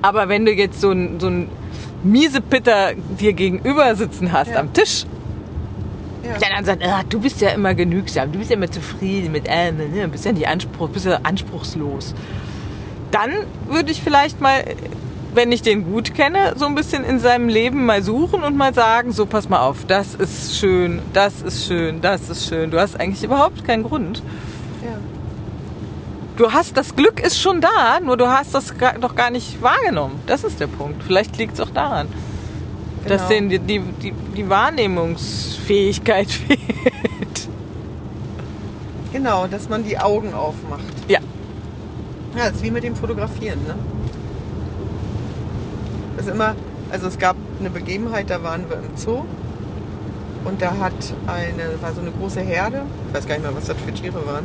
[0.00, 1.48] Aber wenn du jetzt so ein, so ein
[2.04, 4.60] miese Pitter dir gegenüber sitzen hast Ja.
[4.60, 5.06] am Tisch,
[6.22, 6.38] Ja.
[6.38, 9.48] der dann sagt, ah, du bist ja immer genügsam, du bist ja immer zufrieden mit
[9.48, 10.08] allem, ne?
[10.08, 12.14] bist ja nicht Anspruch, bist ja anspruchslos.
[13.10, 13.30] Dann
[13.66, 14.62] würde ich vielleicht mal,
[15.34, 18.74] wenn ich den gut kenne, so ein bisschen in seinem Leben mal suchen und mal
[18.74, 22.70] sagen, so pass mal auf, das ist schön, das ist schön, das ist schön.
[22.70, 24.22] Du hast eigentlich überhaupt keinen Grund.
[24.84, 24.98] Ja.
[26.36, 30.20] Du hast, das Glück ist schon da, nur du hast das doch gar nicht wahrgenommen.
[30.26, 31.02] Das ist der Punkt.
[31.02, 32.08] Vielleicht liegt es auch daran,
[33.06, 33.28] dass Genau.
[33.28, 36.58] denen die, die, die, die Wahrnehmungsfähigkeit fehlt.
[39.12, 40.84] Genau, dass man die Augen aufmacht.
[41.08, 41.18] Ja.
[42.36, 43.74] Ja, das ist wie mit dem Fotografieren, ne?
[46.16, 46.54] Das ist immer,
[46.90, 49.22] also es gab eine Begebenheit, da waren wir im Zoo
[50.44, 50.94] und da hat
[51.26, 54.24] eine, war so eine große Herde, ich weiß gar nicht mehr, was das für Tiere
[54.26, 54.44] waren,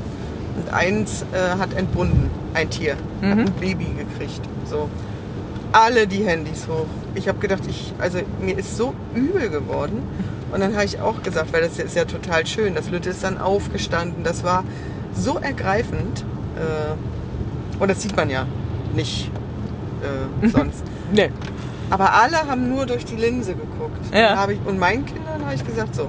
[0.58, 3.40] und eins äh, hat entbunden, ein Tier, hat Mhm.
[3.40, 4.90] ein Baby gekriegt, so.
[5.76, 6.88] Alle die Handys hoch.
[7.16, 10.04] Ich habe gedacht, ich, also mir ist so übel geworden.
[10.54, 13.26] Und dann habe ich auch gesagt, weil das ist ja total schön, das Lütte ist
[13.26, 14.24] dann aufgestanden.
[14.24, 14.64] Das war
[15.14, 16.24] so ergreifend.
[16.56, 18.48] Äh, und das sieht man ja
[18.94, 19.30] nicht
[20.02, 20.82] äh, sonst.
[21.12, 21.30] Nee.
[21.90, 24.00] Aber alle haben nur durch die Linse geguckt.
[24.14, 24.48] Ja.
[24.50, 26.08] Ich, und meinen Kindern habe ich gesagt, so,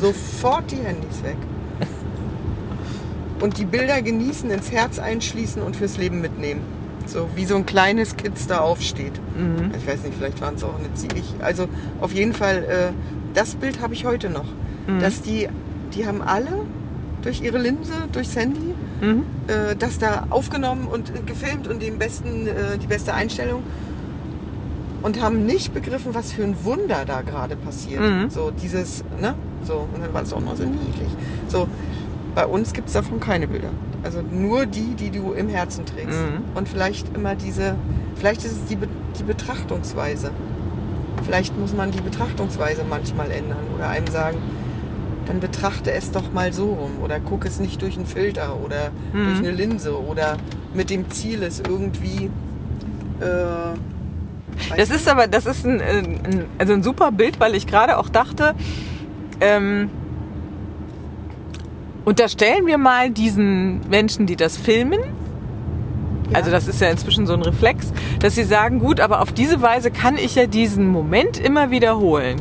[0.00, 1.36] sofort die Handys weg.
[3.40, 6.62] Und die Bilder genießen, ins Herz einschließen und fürs Leben mitnehmen.
[7.06, 9.12] So wie so ein kleines Kitz da aufsteht.
[9.36, 9.72] Mhm.
[9.76, 11.22] Ich weiß nicht, vielleicht waren es auch eine Ziege.
[11.42, 11.66] Also
[12.00, 12.92] auf jeden Fall, äh,
[13.34, 14.46] das Bild habe ich heute noch.
[14.86, 15.00] Mhm.
[15.00, 15.48] Dass die,
[15.94, 16.50] die haben alle
[17.22, 19.24] durch ihre Linse, durchs Handy, Mhm.
[19.48, 23.62] äh, das da aufgenommen und gefilmt und den besten, äh, die beste Einstellung
[25.02, 28.00] und haben nicht begriffen, was für ein Wunder da gerade passiert.
[28.00, 28.30] Mhm.
[28.30, 29.34] So dieses, ne?
[29.66, 31.08] So, und dann war es auch noch so niedlich.
[31.48, 31.68] So,
[32.34, 33.70] bei uns gibt es davon keine Bilder.
[34.04, 36.18] Also nur die, die du im Herzen trägst.
[36.18, 36.44] Mhm.
[36.54, 37.76] Und vielleicht immer diese,
[38.14, 38.86] vielleicht ist es die, Be
[39.18, 40.30] die Betrachtungsweise.
[41.24, 44.38] Vielleicht muss man die Betrachtungsweise manchmal ändern oder einem sagen,
[45.26, 48.90] dann betrachte es doch mal so rum oder guck es nicht durch einen Filter oder
[49.12, 49.24] Mhm.
[49.24, 50.36] durch eine Linse oder
[50.74, 52.28] mit dem Ziel, es irgendwie.
[53.20, 53.78] Äh,
[54.76, 58.08] Das ist aber, das ist ein, ein, also ein super Bild, weil ich gerade auch
[58.08, 58.54] dachte,
[59.40, 59.90] ähm,
[62.04, 65.00] unterstellen wir mal diesen Menschen, die das filmen,
[66.32, 69.62] also das ist ja inzwischen so ein Reflex, dass sie sagen, gut, aber auf diese
[69.62, 72.40] Weise kann ich ja diesen Moment immer wiederholen.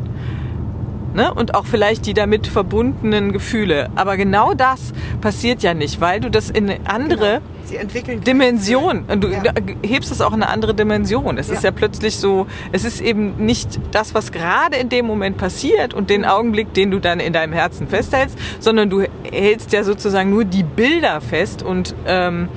[1.13, 1.31] Ne?
[1.33, 3.89] Und auch vielleicht die damit verbundenen Gefühle.
[3.95, 9.05] Aber genau das passiert ja nicht, weil du das in eine andere entwickeln Dimension.
[9.07, 9.43] Und du Ja.
[9.83, 11.37] hebst es auch in eine andere Dimension.
[11.37, 11.53] Es Ja.
[11.55, 15.93] ist ja plötzlich so, es ist eben nicht das, was gerade in dem Moment passiert
[15.93, 20.29] und den Augenblick, den du dann in deinem Herzen festhältst, sondern du hältst ja sozusagen
[20.29, 22.49] nur die Bilder fest und ähm,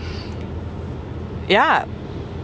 [1.48, 1.84] ja,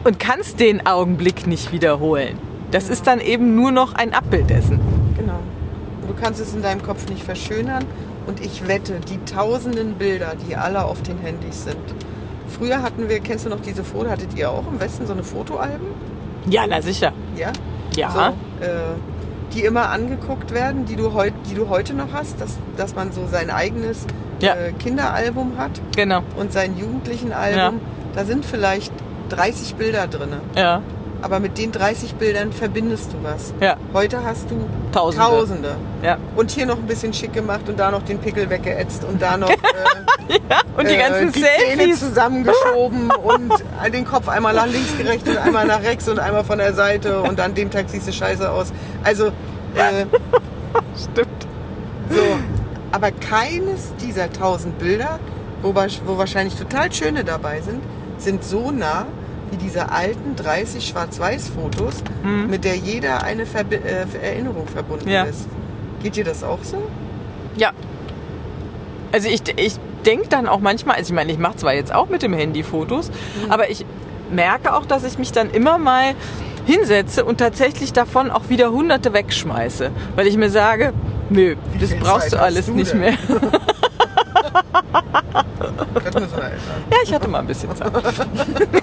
[0.04, 2.38] und kannst den Augenblick nicht wiederholen.
[2.70, 4.80] Das ist dann eben nur noch ein Abbild dessen.
[5.16, 5.40] Genau.
[6.06, 7.84] Du kannst es in deinem Kopf nicht verschönern.
[8.26, 11.76] Und ich wette, die tausenden Bilder, die alle auf den Handys sind.
[12.46, 15.24] Früher hatten wir, kennst du noch diese Foto, hattet ihr auch im Westen so eine
[15.24, 15.88] Fotoalben?
[16.46, 17.12] Ja, na sicher.
[17.36, 17.50] Ja.
[17.96, 18.10] Ja.
[18.60, 18.70] So, äh,
[19.54, 23.10] die immer angeguckt werden, die du, heut, die du heute noch hast, dass, dass man
[23.12, 24.06] so sein eigenes
[24.40, 24.54] Ja.
[24.54, 26.22] äh, Kinderalbum hat Genau.
[26.36, 27.80] und sein Jugendlichenalbum.
[28.14, 28.92] Da sind vielleicht
[29.30, 30.30] 30 Bilder drin.
[30.56, 30.82] Ja.
[31.22, 33.54] Aber mit den 30 Bildern verbindest du was.
[33.60, 33.76] Ja.
[33.94, 35.24] Heute hast du Tausende.
[35.24, 35.76] Tausende.
[36.02, 36.18] Ja.
[36.36, 39.36] Und hier noch ein bisschen schick gemacht und da noch den Pickel weggeätzt und da
[39.36, 39.54] noch äh,
[40.76, 42.00] Und die äh, ganzen die Zähne Selfies.
[42.00, 43.52] zusammengeschoben und
[43.92, 47.22] den Kopf einmal nach links gerecht und einmal nach rechts und einmal von der Seite
[47.22, 48.72] und an dem Tag siehst du scheiße aus.
[49.04, 50.06] Also, äh,
[50.96, 51.46] Stimmt.
[52.10, 52.20] so.
[52.90, 55.18] Aber keines dieser tausend Bilder,
[55.62, 57.80] wo, wo wahrscheinlich total schöne dabei sind,
[58.18, 59.06] sind so nah
[59.52, 62.46] wie diese alten 30 Schwarz-Weiß-Fotos, Mhm.
[62.48, 65.24] mit der jeder eine Verbi äh, Erinnerung verbunden Ja.
[65.24, 65.46] ist.
[66.02, 66.82] Geht dir das auch so?
[67.56, 67.70] Ja.
[69.12, 69.74] Also ich, ich
[70.06, 72.62] denke dann auch manchmal, also ich meine, ich mache zwar jetzt auch mit dem Handy
[72.62, 73.10] Fotos,
[73.50, 73.84] aber ich
[74.30, 76.14] merke auch, dass ich mich dann immer mal
[76.64, 79.90] hinsetze und tatsächlich davon auch wieder hunderte wegschmeiße.
[80.16, 80.94] Weil ich mir sage,
[81.28, 83.12] nö, das brauchst du alles du nicht mehr.
[86.90, 87.92] Ja, ich hatte mal ein bisschen Zeit.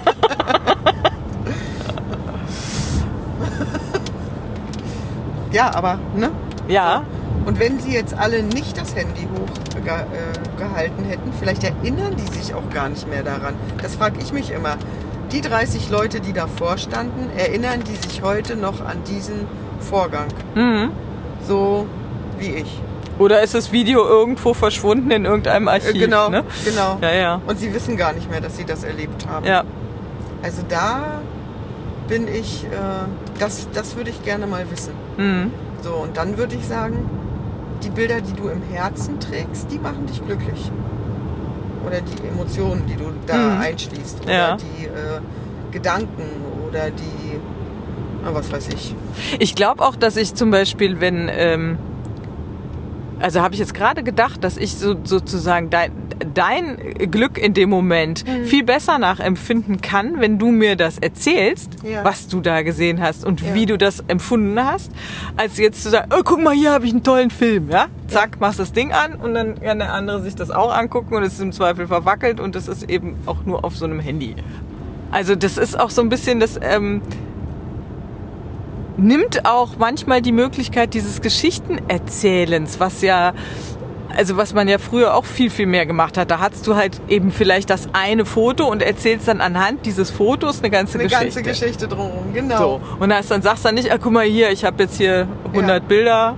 [5.60, 6.32] Ja, aber, ne?
[6.70, 7.04] Ja,
[7.46, 12.54] Und wenn sie jetzt alle nicht das Handy hochgehalten äh, hätten, vielleicht erinnern die sich
[12.54, 13.56] auch gar nicht mehr daran.
[13.82, 14.78] Das frage ich mich immer.
[15.34, 19.48] Die 30 Leute, die davor standen, erinnern die sich heute noch an diesen
[19.82, 20.28] Vorgang?
[20.56, 20.92] mhm.
[21.46, 21.88] So
[22.38, 22.82] wie ich.
[23.18, 25.94] Oder ist das Video irgendwo verschwunden in irgendeinem Äh, Archiv?
[26.00, 26.46] genau, Ne?
[26.64, 27.00] genau.
[27.02, 27.42] Ja, ja.
[27.48, 29.46] Und sie wissen gar nicht mehr, dass sie das erlebt haben.
[29.46, 29.64] Ja,
[30.42, 31.20] Also da
[32.08, 32.70] bin ich, äh,
[33.40, 34.96] das, das würde ich gerne mal wissen.
[35.18, 35.52] mhm.
[35.82, 37.08] So, und dann würde ich sagen,
[37.84, 40.72] die Bilder, die du im Herzen trägst, die machen dich glücklich.
[41.86, 43.62] Oder die Emotionen, die du da Mhm.
[43.62, 44.22] einschließt.
[44.26, 44.58] Oder Ja.
[44.58, 45.22] die äh,
[45.72, 47.40] Gedanken oder die,
[48.24, 48.96] was weiß ich.
[49.40, 51.78] Ich glaube auch, dass ich zum Beispiel, wenn, ähm,
[53.20, 56.78] also habe ich jetzt gerade gedacht, dass ich so, sozusagen dein, dein
[57.12, 58.46] Glück in dem Moment Mhm.
[58.46, 62.04] viel besser nachempfinden kann, wenn du mir das erzählst, Ja.
[62.04, 63.54] was du da gesehen hast und Ja.
[63.54, 64.92] wie du das empfunden hast,
[65.36, 67.88] als jetzt zu sagen, oh, guck mal, hier habe ich einen tollen Film, ja?
[68.08, 71.24] Zack, machst das Ding an und dann kann der andere sich das auch angucken und
[71.24, 74.36] es ist im Zweifel verwackelt und es ist eben auch nur auf so einem Handy.
[75.12, 77.02] Also das ist auch so ein bisschen das, ähm,
[79.00, 83.34] nimmt auch manchmal die Möglichkeit dieses Geschichtenerzählens, was ja,
[84.16, 86.32] also was man ja früher auch viel, viel mehr gemacht hat.
[86.32, 90.60] Da hast du halt eben vielleicht das eine Foto und erzählst dann anhand dieses Fotos
[90.60, 91.42] eine ganze Eine Geschichte.
[91.42, 92.58] ganze Geschichte drumherum, genau.
[92.58, 92.82] So.
[93.00, 95.28] Und hast, dann sagst du dann nicht, ah, guck mal hier, ich habe jetzt hier
[95.54, 96.36] 100 Bilder.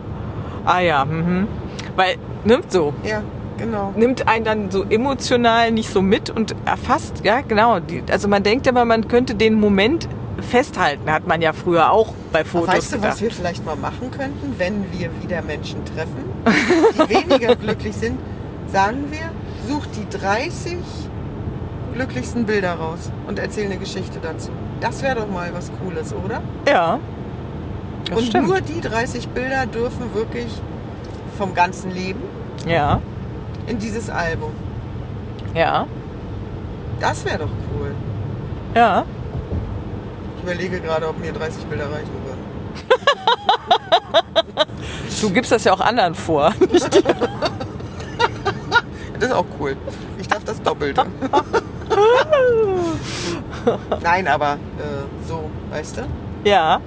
[0.65, 1.47] Ah ja, mhm.
[1.95, 2.93] Weil, nimmt so.
[3.03, 3.23] Ja,
[3.57, 3.93] genau.
[3.95, 7.79] Nimmt einen dann so emotional nicht so mit und erfasst, ja genau.
[7.79, 10.07] Die, also man denkt immer, man könnte den Moment
[10.41, 13.13] festhalten, hat man ja früher auch bei Fotos weißt du, gedacht.
[13.13, 16.25] was wir vielleicht mal machen könnten, wenn wir wieder Menschen treffen,
[16.95, 18.19] die weniger glücklich sind?
[18.67, 19.29] Sagen wir,
[19.67, 20.77] such die 30
[21.93, 24.51] glücklichsten Bilder raus und erzähl eine Geschichte dazu.
[24.79, 26.41] Das wäre doch mal was Cooles, oder?
[26.67, 26.99] Ja.
[28.15, 28.47] Und stimmt.
[28.47, 30.47] nur die 30 Bilder dürfen wirklich
[31.37, 32.21] vom ganzen Leben
[32.65, 32.99] ja,
[33.67, 34.51] in dieses Album.
[35.53, 35.85] ja,
[36.99, 37.93] Das wäre doch cool.
[38.75, 39.03] ja.
[40.41, 42.41] Ich überlege gerade, ob mir 30 Bilder reichen würden.
[45.21, 46.51] Du gibst das ja auch anderen vor.
[49.19, 49.77] Das ist auch cool.
[50.17, 51.03] Ich darf das Doppelte.
[54.01, 54.57] Nein, aber äh,
[55.27, 56.01] so, weißt du?
[56.49, 56.81] Ja.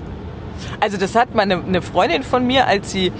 [0.80, 3.12] Also das hat meine eine Freundin von mir, als sie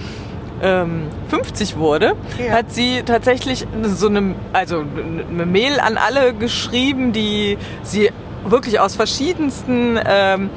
[0.61, 2.55] ähm, 50 wurde, Ja.
[2.55, 8.11] hat sie tatsächlich so eine, also eine Mail an alle geschrieben, die sie
[8.51, 10.49] wirklich aus verschiedensten ähm,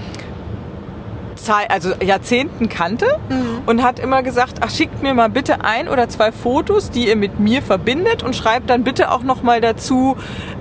[1.68, 3.06] also Jahrzehnten kannte
[3.64, 7.16] und hat immer gesagt, ach schickt mir mal bitte ein oder zwei Fotos, die ihr
[7.16, 10.16] mit mir verbindet und schreibt dann bitte auch noch mal dazu,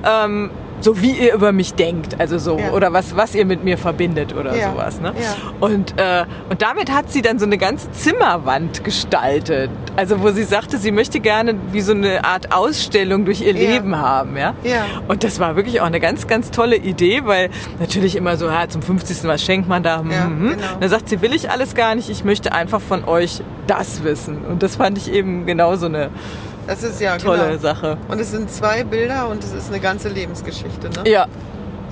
[0.06, 2.72] ähm, so wie ihr über mich denkt, also so Ja.
[2.72, 4.72] oder was was ihr mit mir verbindet oder Ja.
[4.72, 5.02] sowas.
[5.02, 5.14] Ne?
[5.20, 5.36] Ja.
[5.60, 10.44] Und äh, und damit hat sie dann so eine ganze Zimmerwand gestaltet, also wo sie
[10.44, 13.54] sagte, sie möchte gerne wie so eine Art Ausstellung durch ihr.
[13.58, 14.54] Leben haben, ja.
[14.64, 14.86] Ja.
[15.08, 18.70] Und das war wirklich auch eine ganz, ganz tolle Idee, weil natürlich immer so, ja,
[18.70, 19.28] zum 50.
[19.28, 20.04] was schenkt man da?
[20.10, 20.50] Ja, Mhm.
[20.52, 20.62] genau.
[20.80, 24.46] Dann sagt sie, will ich alles gar nicht, ich möchte einfach von euch das wissen.
[24.46, 26.10] Und das fand ich eben genau so eine
[26.68, 27.58] Das ist ja tolle genau.
[27.60, 27.98] Sache.
[28.10, 31.10] Und es sind zwei Bilder und es ist eine ganze Lebensgeschichte, ne?
[31.10, 31.26] Ja,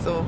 [0.04, 0.24] So.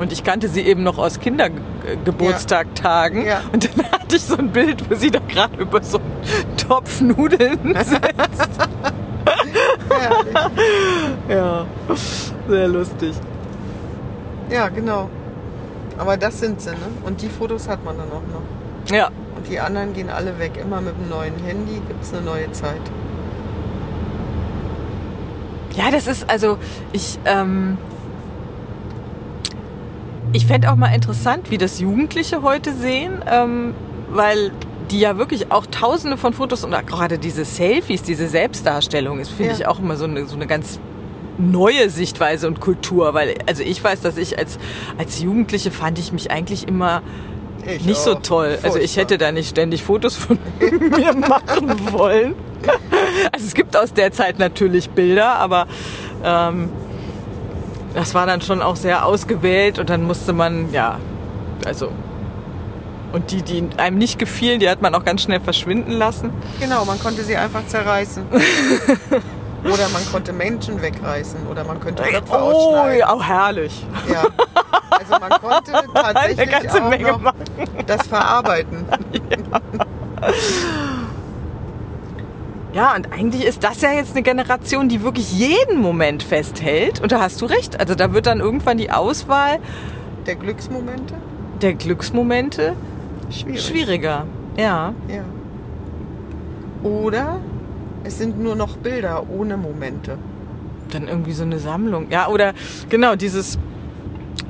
[0.00, 3.24] und ich kannte sie eben noch aus Kindergeburtstagtagen.
[3.24, 3.40] Ja.
[3.52, 7.00] Und dann hatte ich so ein Bild, wo sie da gerade über so einen Topf
[7.00, 8.58] Nudeln sitzt.
[11.28, 11.66] Ja,
[12.48, 13.14] sehr lustig.
[14.50, 15.08] ja, genau.
[15.98, 16.76] Aber das sind sie, ne?
[17.04, 18.92] Und die Fotos hat man dann auch noch.
[18.92, 20.52] Ja, Und die anderen gehen alle weg.
[20.60, 22.80] Immer mit dem neuen Handy gibt es eine neue Zeit.
[25.76, 26.58] Ja, das ist also
[26.92, 27.18] ich.
[27.24, 27.78] Ähm,
[30.34, 33.74] ich fände auch mal interessant, wie das Jugendliche heute sehen, ähm,
[34.12, 34.50] weil
[34.90, 39.52] die ja wirklich auch tausende von Fotos und gerade diese Selfies, diese Selbstdarstellung ist, finde
[39.52, 39.58] Ja.
[39.58, 40.78] ich auch immer so eine, so eine ganz
[41.38, 44.58] neue Sichtweise und Kultur, weil also ich weiß, dass ich als,
[44.96, 47.02] als Jugendliche fand ich mich eigentlich immer
[47.66, 48.22] Ich nicht so auch.
[48.22, 48.58] toll.
[48.62, 49.02] Also ich Furchtbar.
[49.02, 50.38] hätte da nicht ständig Fotos von
[50.96, 52.34] mir machen wollen.
[53.32, 55.66] Also es gibt aus der Zeit natürlich Bilder, aber
[56.22, 56.70] ähm,
[57.94, 60.98] das war dann schon auch sehr ausgewählt und dann musste man, ja,
[61.64, 61.90] also
[63.12, 66.30] und die, die einem nicht gefielen, die hat man auch ganz schnell verschwinden lassen.
[66.60, 68.26] Genau, man konnte sie einfach zerreißen.
[69.64, 72.36] oder man konnte Menschen wegreißen oder man könnte Köpfe Oh,
[72.74, 72.98] ausschneiden.
[73.00, 73.86] ja, auch herrlich.
[74.10, 74.24] Ja.
[74.90, 77.44] Also man konnte tatsächlich Eine ganze auch Menge machen.
[77.86, 78.86] das verarbeiten.
[80.22, 80.28] Ja,
[82.96, 87.00] und eigentlich ist das ja jetzt eine Generation, die wirklich jeden Moment festhält.
[87.00, 87.78] Und da hast du recht.
[87.78, 89.58] Also da wird dann irgendwann die Auswahl
[90.26, 91.14] Der Glücksmomente?
[91.60, 92.74] der Glücksmomente
[93.30, 93.62] Schwierig.
[93.64, 94.26] schwieriger.
[94.56, 94.94] Ja.
[95.08, 95.22] Ja.
[96.82, 97.36] Oder
[98.04, 100.18] es sind nur noch Bilder ohne Momente.
[100.90, 102.10] Dann irgendwie so eine Sammlung.
[102.10, 102.52] Ja, oder
[102.88, 103.58] genau dieses,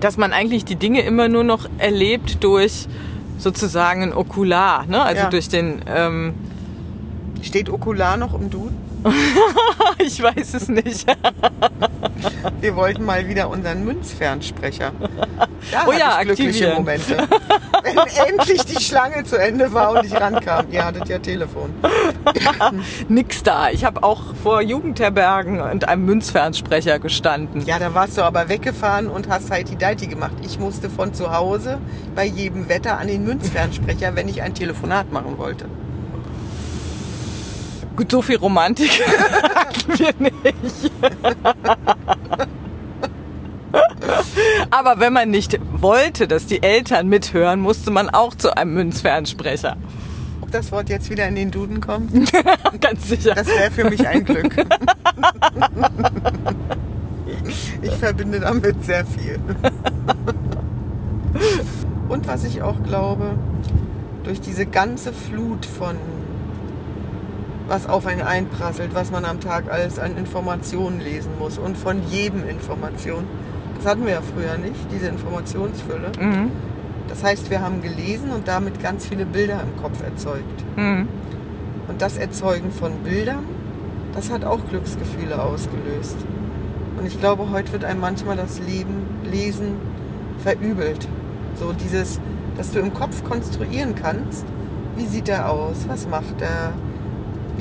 [0.01, 2.89] dass man eigentlich die Dinge immer nur noch erlebt durch
[3.39, 5.03] sozusagen ein Okular, ne?
[5.03, 5.29] Also Ja.
[5.31, 6.33] durch den, ähm,
[7.43, 8.79] Steht Okular noch im Duden?
[9.99, 11.07] ich weiß es nicht.
[12.61, 14.93] Wir wollten mal wieder unseren Münzfernsprecher.
[15.73, 16.75] Da Oh ja, ich glückliche.
[16.75, 17.17] Momente.
[17.83, 17.97] Wenn
[18.29, 20.67] endlich die Schlange zu Ende war und ich rankam.
[20.71, 21.75] Ihr hattet ja Telefon.
[23.09, 23.71] Nix da.
[23.71, 27.67] Ich habe auch vor Jugendherbergen und einem Münzfernsprecher gestanden.
[27.67, 30.35] Ja, da warst du aber weggefahren und hast halt die Deiti gemacht.
[30.43, 31.79] Ich musste von zu Hause
[32.15, 35.67] bei jedem Wetter an den Münzfernsprecher, wenn ich ein Telefonat machen wollte.
[37.97, 40.91] Gut, so viel Romantik hatten wir nicht.
[44.71, 49.77] Aber wenn man nicht wollte, dass die Eltern mithören, musste man auch zu einem Münzfernsprecher.
[50.41, 52.13] Ob das Wort jetzt wieder in den Duden kommt,
[52.81, 53.35] Ganz sicher.
[53.35, 54.55] das wäre für mich ein Glück.
[57.81, 59.39] Ich verbinde damit sehr viel.
[62.09, 63.37] Und was ich auch glaube,
[64.23, 65.97] durch diese ganze Flut von
[67.73, 72.03] was auf einen einprasselt, was man am Tag alles an Informationen lesen muss und von
[72.11, 73.25] jedem Information.
[73.77, 76.13] Das hatten wir ja früher nicht, diese Informationsfülle.
[76.21, 76.51] Mhm.
[77.09, 80.65] Das heißt, wir haben gelesen und damit ganz viele Bilder im Kopf erzeugt.
[80.77, 81.09] Mhm.
[81.89, 83.47] Und das Erzeugen von Bildern,
[84.13, 86.19] das hat auch Glücksgefühle ausgelöst.
[86.99, 89.77] Und ich glaube, heute wird einem manchmal das Leben, Lesen
[90.41, 91.09] verübelt.
[91.55, 92.21] So dieses,
[92.59, 94.45] dass du im Kopf konstruieren kannst,
[94.95, 96.75] wie sieht er aus, was macht er,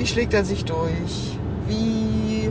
[0.02, 1.38] wie schlägt er sich durch,
[1.68, 2.50] wie,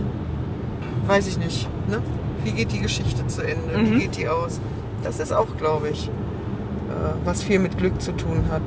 [1.06, 2.02] weiß ich nicht, ne?
[2.46, 3.92] wie geht die Geschichte zu Ende, Mhm.
[3.92, 4.62] wie geht die aus.
[5.04, 6.92] Das ist auch, glaube ich, äh,
[7.26, 8.62] was viel mit Glück zu tun hat.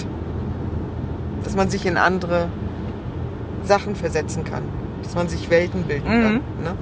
[1.45, 2.51] Dass man sich in andere
[3.65, 4.65] Sachen versetzen kann.
[5.03, 6.23] Dass man sich Welten bilden Mhm.
[6.23, 6.35] kann.
[6.63, 6.75] Ne?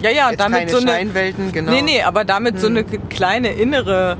[0.00, 0.90] Ja, ja, Jetzt damit keine so eine.
[0.92, 1.72] Scheinwelten, genau.
[1.72, 2.76] Nee, nee, aber damit so Hm.
[2.76, 4.16] eine kleine innere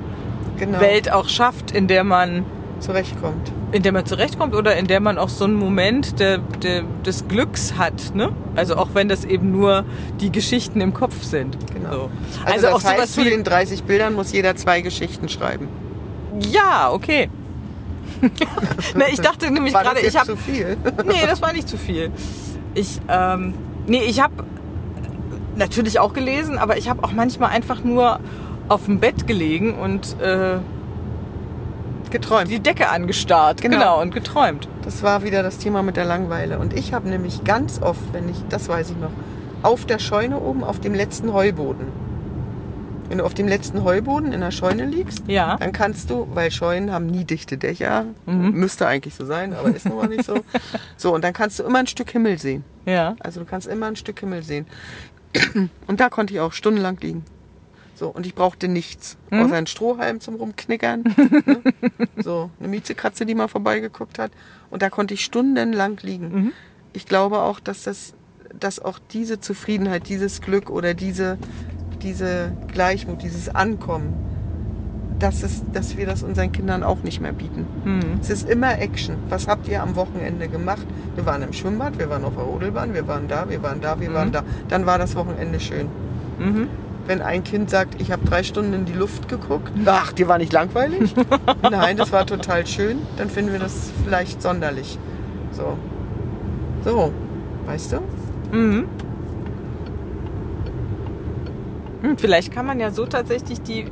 [0.58, 0.80] genau.
[0.80, 2.44] Welt auch schafft, in der man
[2.80, 3.52] zurechtkommt.
[3.72, 7.26] In der man zurechtkommt oder in der man auch so einen Moment der, der, des
[7.26, 8.14] Glücks hat.
[8.14, 8.30] Ne?
[8.54, 9.84] Also auch wenn das eben nur
[10.20, 11.56] die Geschichten im Kopf sind.
[11.74, 11.90] Genau.
[11.90, 12.10] So.
[12.44, 15.68] Also, Also, das auch heißt, sowas zu den 30 Bildern muss jeder zwei Geschichten schreiben.
[16.40, 17.30] Ja, okay.
[18.94, 20.26] ne, ich dachte nämlich gerade, ich habe.
[20.26, 20.76] zu viel?
[21.06, 22.10] Nee, das war nicht zu viel.
[22.74, 23.54] Ich, ähm,
[23.86, 24.44] nee, ich habe
[25.56, 28.20] natürlich auch gelesen, aber ich habe auch manchmal einfach nur
[28.68, 30.58] auf dem Bett gelegen und äh,
[32.12, 32.50] Geträumt.
[32.50, 33.60] die Decke angestarrt.
[33.60, 33.76] Genau.
[33.78, 34.00] Genau.
[34.00, 34.68] und geträumt.
[34.84, 36.58] Das war wieder das Thema mit der Langeweile.
[36.58, 39.10] Und ich habe nämlich ganz oft, wenn ich, das weiß ich noch,
[39.62, 41.86] auf der Scheune oben auf dem letzten Heuboden.
[43.08, 45.56] Wenn du auf dem letzten Heuboden in der Scheune liegst, Ja.
[45.58, 48.52] dann kannst du, weil Scheunen haben nie dichte Dächer, Mhm.
[48.52, 50.36] müsste eigentlich so sein, aber ist nun mal nicht so.
[50.96, 52.64] So, und dann kannst du immer ein Stück Himmel sehen.
[52.86, 53.16] Ja.
[53.20, 54.66] Also du kannst immer ein Stück Himmel sehen.
[55.86, 57.24] Und da konnte ich auch stundenlang liegen.
[57.94, 59.16] So, und ich brauchte nichts.
[59.30, 59.40] Mhm.
[59.42, 61.02] Außer einen Strohhalm zum Rumknickern.
[61.46, 61.62] ne?
[62.22, 64.32] So, eine Miezekatze, die mal vorbeigeguckt hat.
[64.70, 66.28] Und da konnte ich stundenlang liegen.
[66.32, 66.52] Mhm.
[66.92, 68.14] Ich glaube auch, dass das,
[68.58, 71.38] dass auch diese Zufriedenheit, dieses Glück oder diese,
[72.02, 74.14] diese Gleichmut, dieses Ankommen,
[75.18, 77.66] dass, es, dass wir das unseren Kindern auch nicht mehr bieten.
[77.84, 78.18] Hm.
[78.20, 79.16] Es ist immer Action.
[79.28, 80.84] Was habt ihr am Wochenende gemacht?
[81.14, 84.00] Wir waren im Schwimmbad, wir waren auf der Rodelbahn, wir waren da, wir waren da,
[84.00, 84.14] wir Mhm.
[84.14, 84.42] waren da.
[84.68, 85.88] Dann war das Wochenende schön.
[86.40, 86.68] Mhm.
[87.06, 90.38] Wenn ein Kind sagt, ich habe drei Stunden in die Luft geguckt, ach, dir war
[90.38, 91.14] nicht langweilig?
[91.62, 93.00] Nein, das war total schön.
[93.16, 94.98] Dann finden wir das vielleicht sonderlich.
[95.52, 95.78] So.
[96.84, 97.12] So,
[97.66, 98.00] weißt du?
[98.52, 98.86] Mhm.
[102.02, 103.86] Hm, vielleicht kann man ja so tatsächlich die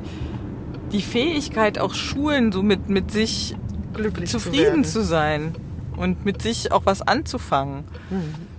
[0.92, 3.54] die Fähigkeit auch schulen, so mit, mit sich
[3.92, 5.54] Glücklich zufrieden zu zu, sein
[5.96, 7.86] und mit sich auch was anzufangen.
[8.10, 8.49] werden.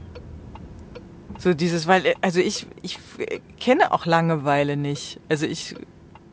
[1.42, 3.00] So dieses, weil, äh, also ich, ich
[3.60, 5.20] kenne auch Langeweile nicht.
[5.28, 5.74] Also ich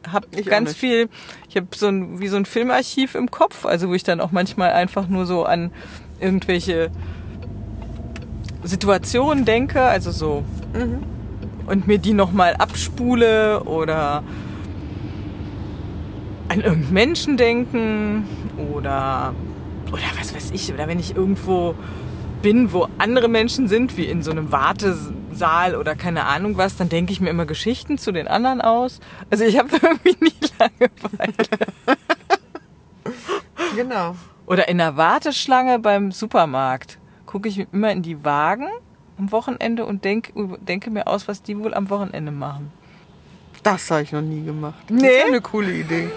[0.07, 1.09] habe ganz viel,
[1.49, 4.33] ich habe so ein, wie so ein Filmarchiv im Kopf, also wo ich dann auch
[4.33, 5.73] manchmal einfach nur so an
[6.19, 6.91] irgendwelche
[8.63, 10.45] Situationen denke, also so,
[10.75, 11.01] Mhm.
[11.65, 14.25] und mir die nochmal abspule oder
[16.49, 19.35] an irgendeinen Menschen denken oder,
[19.91, 21.77] oder was weiß ich, oder wenn ich irgendwo
[22.43, 26.89] bin, wo andere Menschen sind, wie in so einem Wartesaal oder keine Ahnung was, dann
[26.89, 29.01] denke ich mir immer Geschichten zu den anderen aus.
[29.31, 31.33] Also ich habe irgendwie nie Langeweile.
[33.77, 34.17] Genau.
[34.47, 38.69] Oder in der Warteschlange beim Supermarkt gucke ich immer in die Wagen
[39.19, 42.73] am Wochenende und denk, denke mir aus, was die wohl am Wochenende machen.
[43.63, 44.77] Das habe ich noch nie gemacht.
[44.89, 45.09] Das Nee?
[45.09, 46.09] ist eine coole Idee.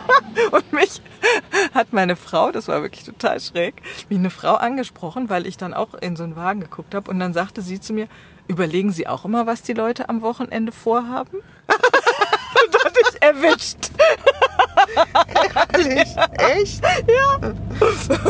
[0.50, 1.00] Und mich
[1.74, 3.74] hat meine Frau, das war wirklich total schräg,
[4.08, 7.10] mich eine Frau angesprochen, weil ich dann auch in so einen Wagen geguckt habe.
[7.10, 8.08] Und dann sagte sie zu mir,
[8.48, 11.38] überlegen Sie auch immer, was die Leute am Wochenende vorhaben?
[11.68, 13.90] Und hatte ich erwischt.
[15.72, 16.08] Ehrlich?
[16.32, 16.82] Echt?
[17.40, 17.52] Ja.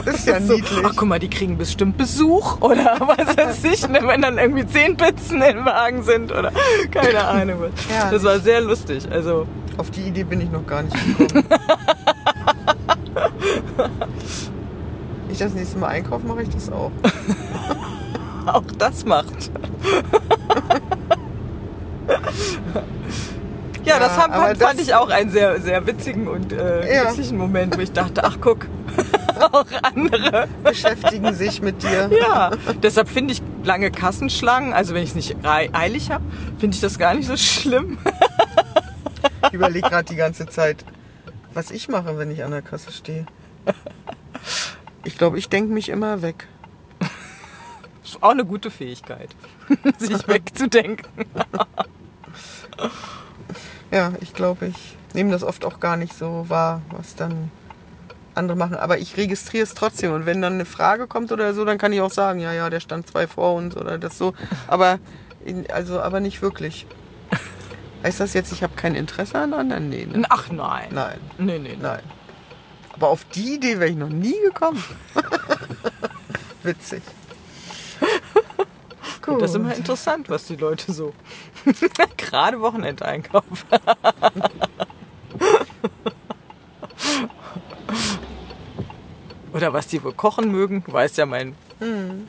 [0.04, 0.84] Das ist ja So, niedlich.
[0.84, 4.66] ach guck mal, die kriegen bestimmt Besuch oder was weiß ich, ne, wenn dann irgendwie
[4.66, 6.52] zehn Pizzen im Wagen sind oder
[6.90, 7.70] keine Ahnung was.
[7.90, 9.10] Ja, das war sehr lustig.
[9.10, 11.44] Also Auf die Idee bin ich noch gar nicht gekommen.
[15.28, 16.92] Ich das nächste Mal einkaufe, mache ich das auch.
[18.46, 19.50] auch das macht.
[22.08, 22.82] Ja,
[23.84, 27.08] Ja, das fand, fand, das- fand ich auch einen sehr, sehr witzigen und äh, Ja.
[27.10, 28.66] witzigen Moment, wo ich dachte, ach guck,
[29.52, 29.64] auch
[29.94, 30.48] andere.
[30.62, 32.10] Beschäftigen sich mit dir.
[32.20, 32.50] Ja,
[32.82, 36.22] deshalb finde ich lange Kassenschlangen, also wenn ich es nicht eilig habe,
[36.58, 37.96] finde ich das gar nicht so schlimm.
[39.46, 40.84] Ich überlege gerade die ganze Zeit,
[41.54, 43.26] was ich mache, wenn ich an der Kasse stehe.
[45.04, 46.46] Ich glaube, ich denke mich immer weg.
[48.04, 49.30] Ist auch eine gute Fähigkeit,
[49.98, 51.06] sich wegzudenken.
[53.92, 57.50] Ja, ich glaube, ich nehme das oft auch gar nicht so wahr, was dann
[58.34, 58.76] andere machen.
[58.76, 60.12] Aber ich registriere es trotzdem.
[60.12, 62.70] Und wenn dann eine Frage kommt oder so, dann kann ich auch sagen, ja, ja,
[62.70, 64.32] der stand zwei vor uns oder das so.
[64.68, 65.00] Aber,
[65.70, 66.86] also, aber nicht wirklich.
[68.02, 69.88] Heißt das jetzt, ich habe kein Interesse an anderen?
[69.90, 70.22] Nee, ne?
[70.30, 70.88] Ach nein.
[70.90, 71.78] Nein, Nee, nee, nee.
[71.80, 72.02] nein.
[72.94, 74.82] Aber auf die Idee wäre ich noch nie gekommen.
[76.62, 77.02] Witzig.
[79.22, 79.42] Gut.
[79.42, 81.12] Das ist immer interessant, was die Leute so
[82.16, 83.44] gerade Wochenendeinkauf.
[89.52, 90.82] Oder was die wohl kochen mögen.
[90.84, 91.54] Du weißt ja mein.
[91.80, 92.26] Hm.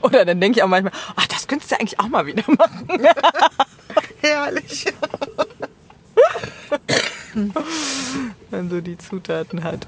[0.02, 2.88] Oder dann denke ich auch manchmal, ach, das könntest du eigentlich auch mal wieder machen.
[4.20, 4.86] Herrlich.
[8.50, 9.86] wenn so die Zutaten hat.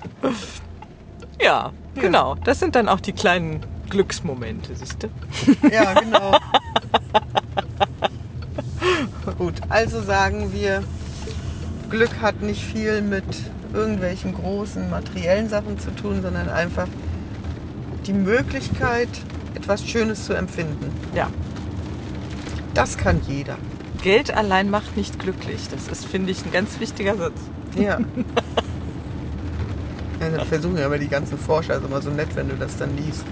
[1.41, 2.37] Ja, genau.
[2.45, 3.61] Das sind dann auch die kleinen
[3.91, 5.11] Glücksmomente, siehst du?
[5.71, 6.39] Ja, genau.
[9.39, 10.83] Gut, also sagen wir,
[11.91, 13.25] Glück hat nicht viel mit
[13.73, 16.89] irgendwelchen großen materiellen Sachen zu tun, sondern einfach
[18.07, 19.09] die Möglichkeit,
[19.63, 20.93] etwas Schönes zu empfinden.
[21.15, 21.31] Ja.
[22.75, 23.59] Das kann jeder.
[24.03, 25.69] Geld allein macht nicht glücklich.
[25.71, 27.35] Das ist, finde ich, ein ganz wichtiger Satz.
[27.77, 27.99] Ja.
[30.21, 32.97] ja versuchen ja aber die ganzen Forscher, ist immer so nett, wenn du das dann
[32.97, 33.25] liest.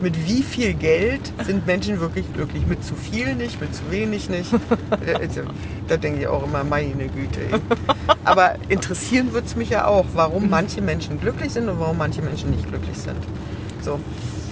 [0.00, 2.66] Mit wie viel Geld sind Menschen wirklich glücklich?
[2.66, 4.52] Mit zu viel nicht, mit zu wenig nicht.
[4.90, 5.42] Da- also,
[5.86, 7.42] Da denke ich auch immer, meine Güte.
[7.42, 7.60] Ey.
[8.24, 12.22] Aber interessieren wird es mich ja auch, warum manche Menschen glücklich sind und warum manche
[12.22, 13.18] Menschen nicht glücklich sind.
[13.82, 14.00] So.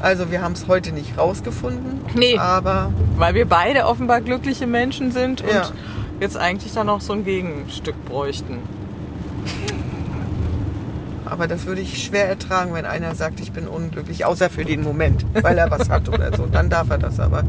[0.01, 2.01] Also wir haben es heute nicht rausgefunden.
[2.15, 2.39] Nee.
[2.39, 5.71] Aber Weil wir beide offenbar glückliche Menschen sind und Ja.
[6.21, 8.59] jetzt eigentlich dann noch so ein Gegenstück bräuchten.
[11.25, 14.83] Aber das würde ich schwer ertragen, wenn einer sagt, ich bin unglücklich, außer für den
[14.83, 16.47] Moment, weil er was hat oder so.
[16.47, 17.43] Dann darf er das aber.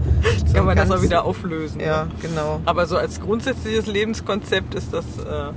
[0.45, 1.79] So Kann man das ganz- auch wieder auflösen.
[1.79, 5.51] Ja, genau, Aber so als grundsätzliches Lebenskonzept ist das äh,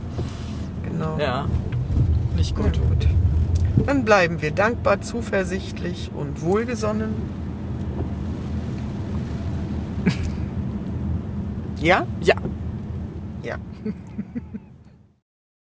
[0.88, 1.18] genau.
[1.18, 1.46] ja
[2.36, 2.66] nicht Gut.
[2.78, 2.80] gut.
[2.88, 3.08] gut.
[3.76, 7.14] Dann bleiben wir dankbar, zuversichtlich und wohlgesonnen.
[11.80, 12.06] Ja?
[12.20, 12.34] Ja.
[13.42, 13.56] Ja.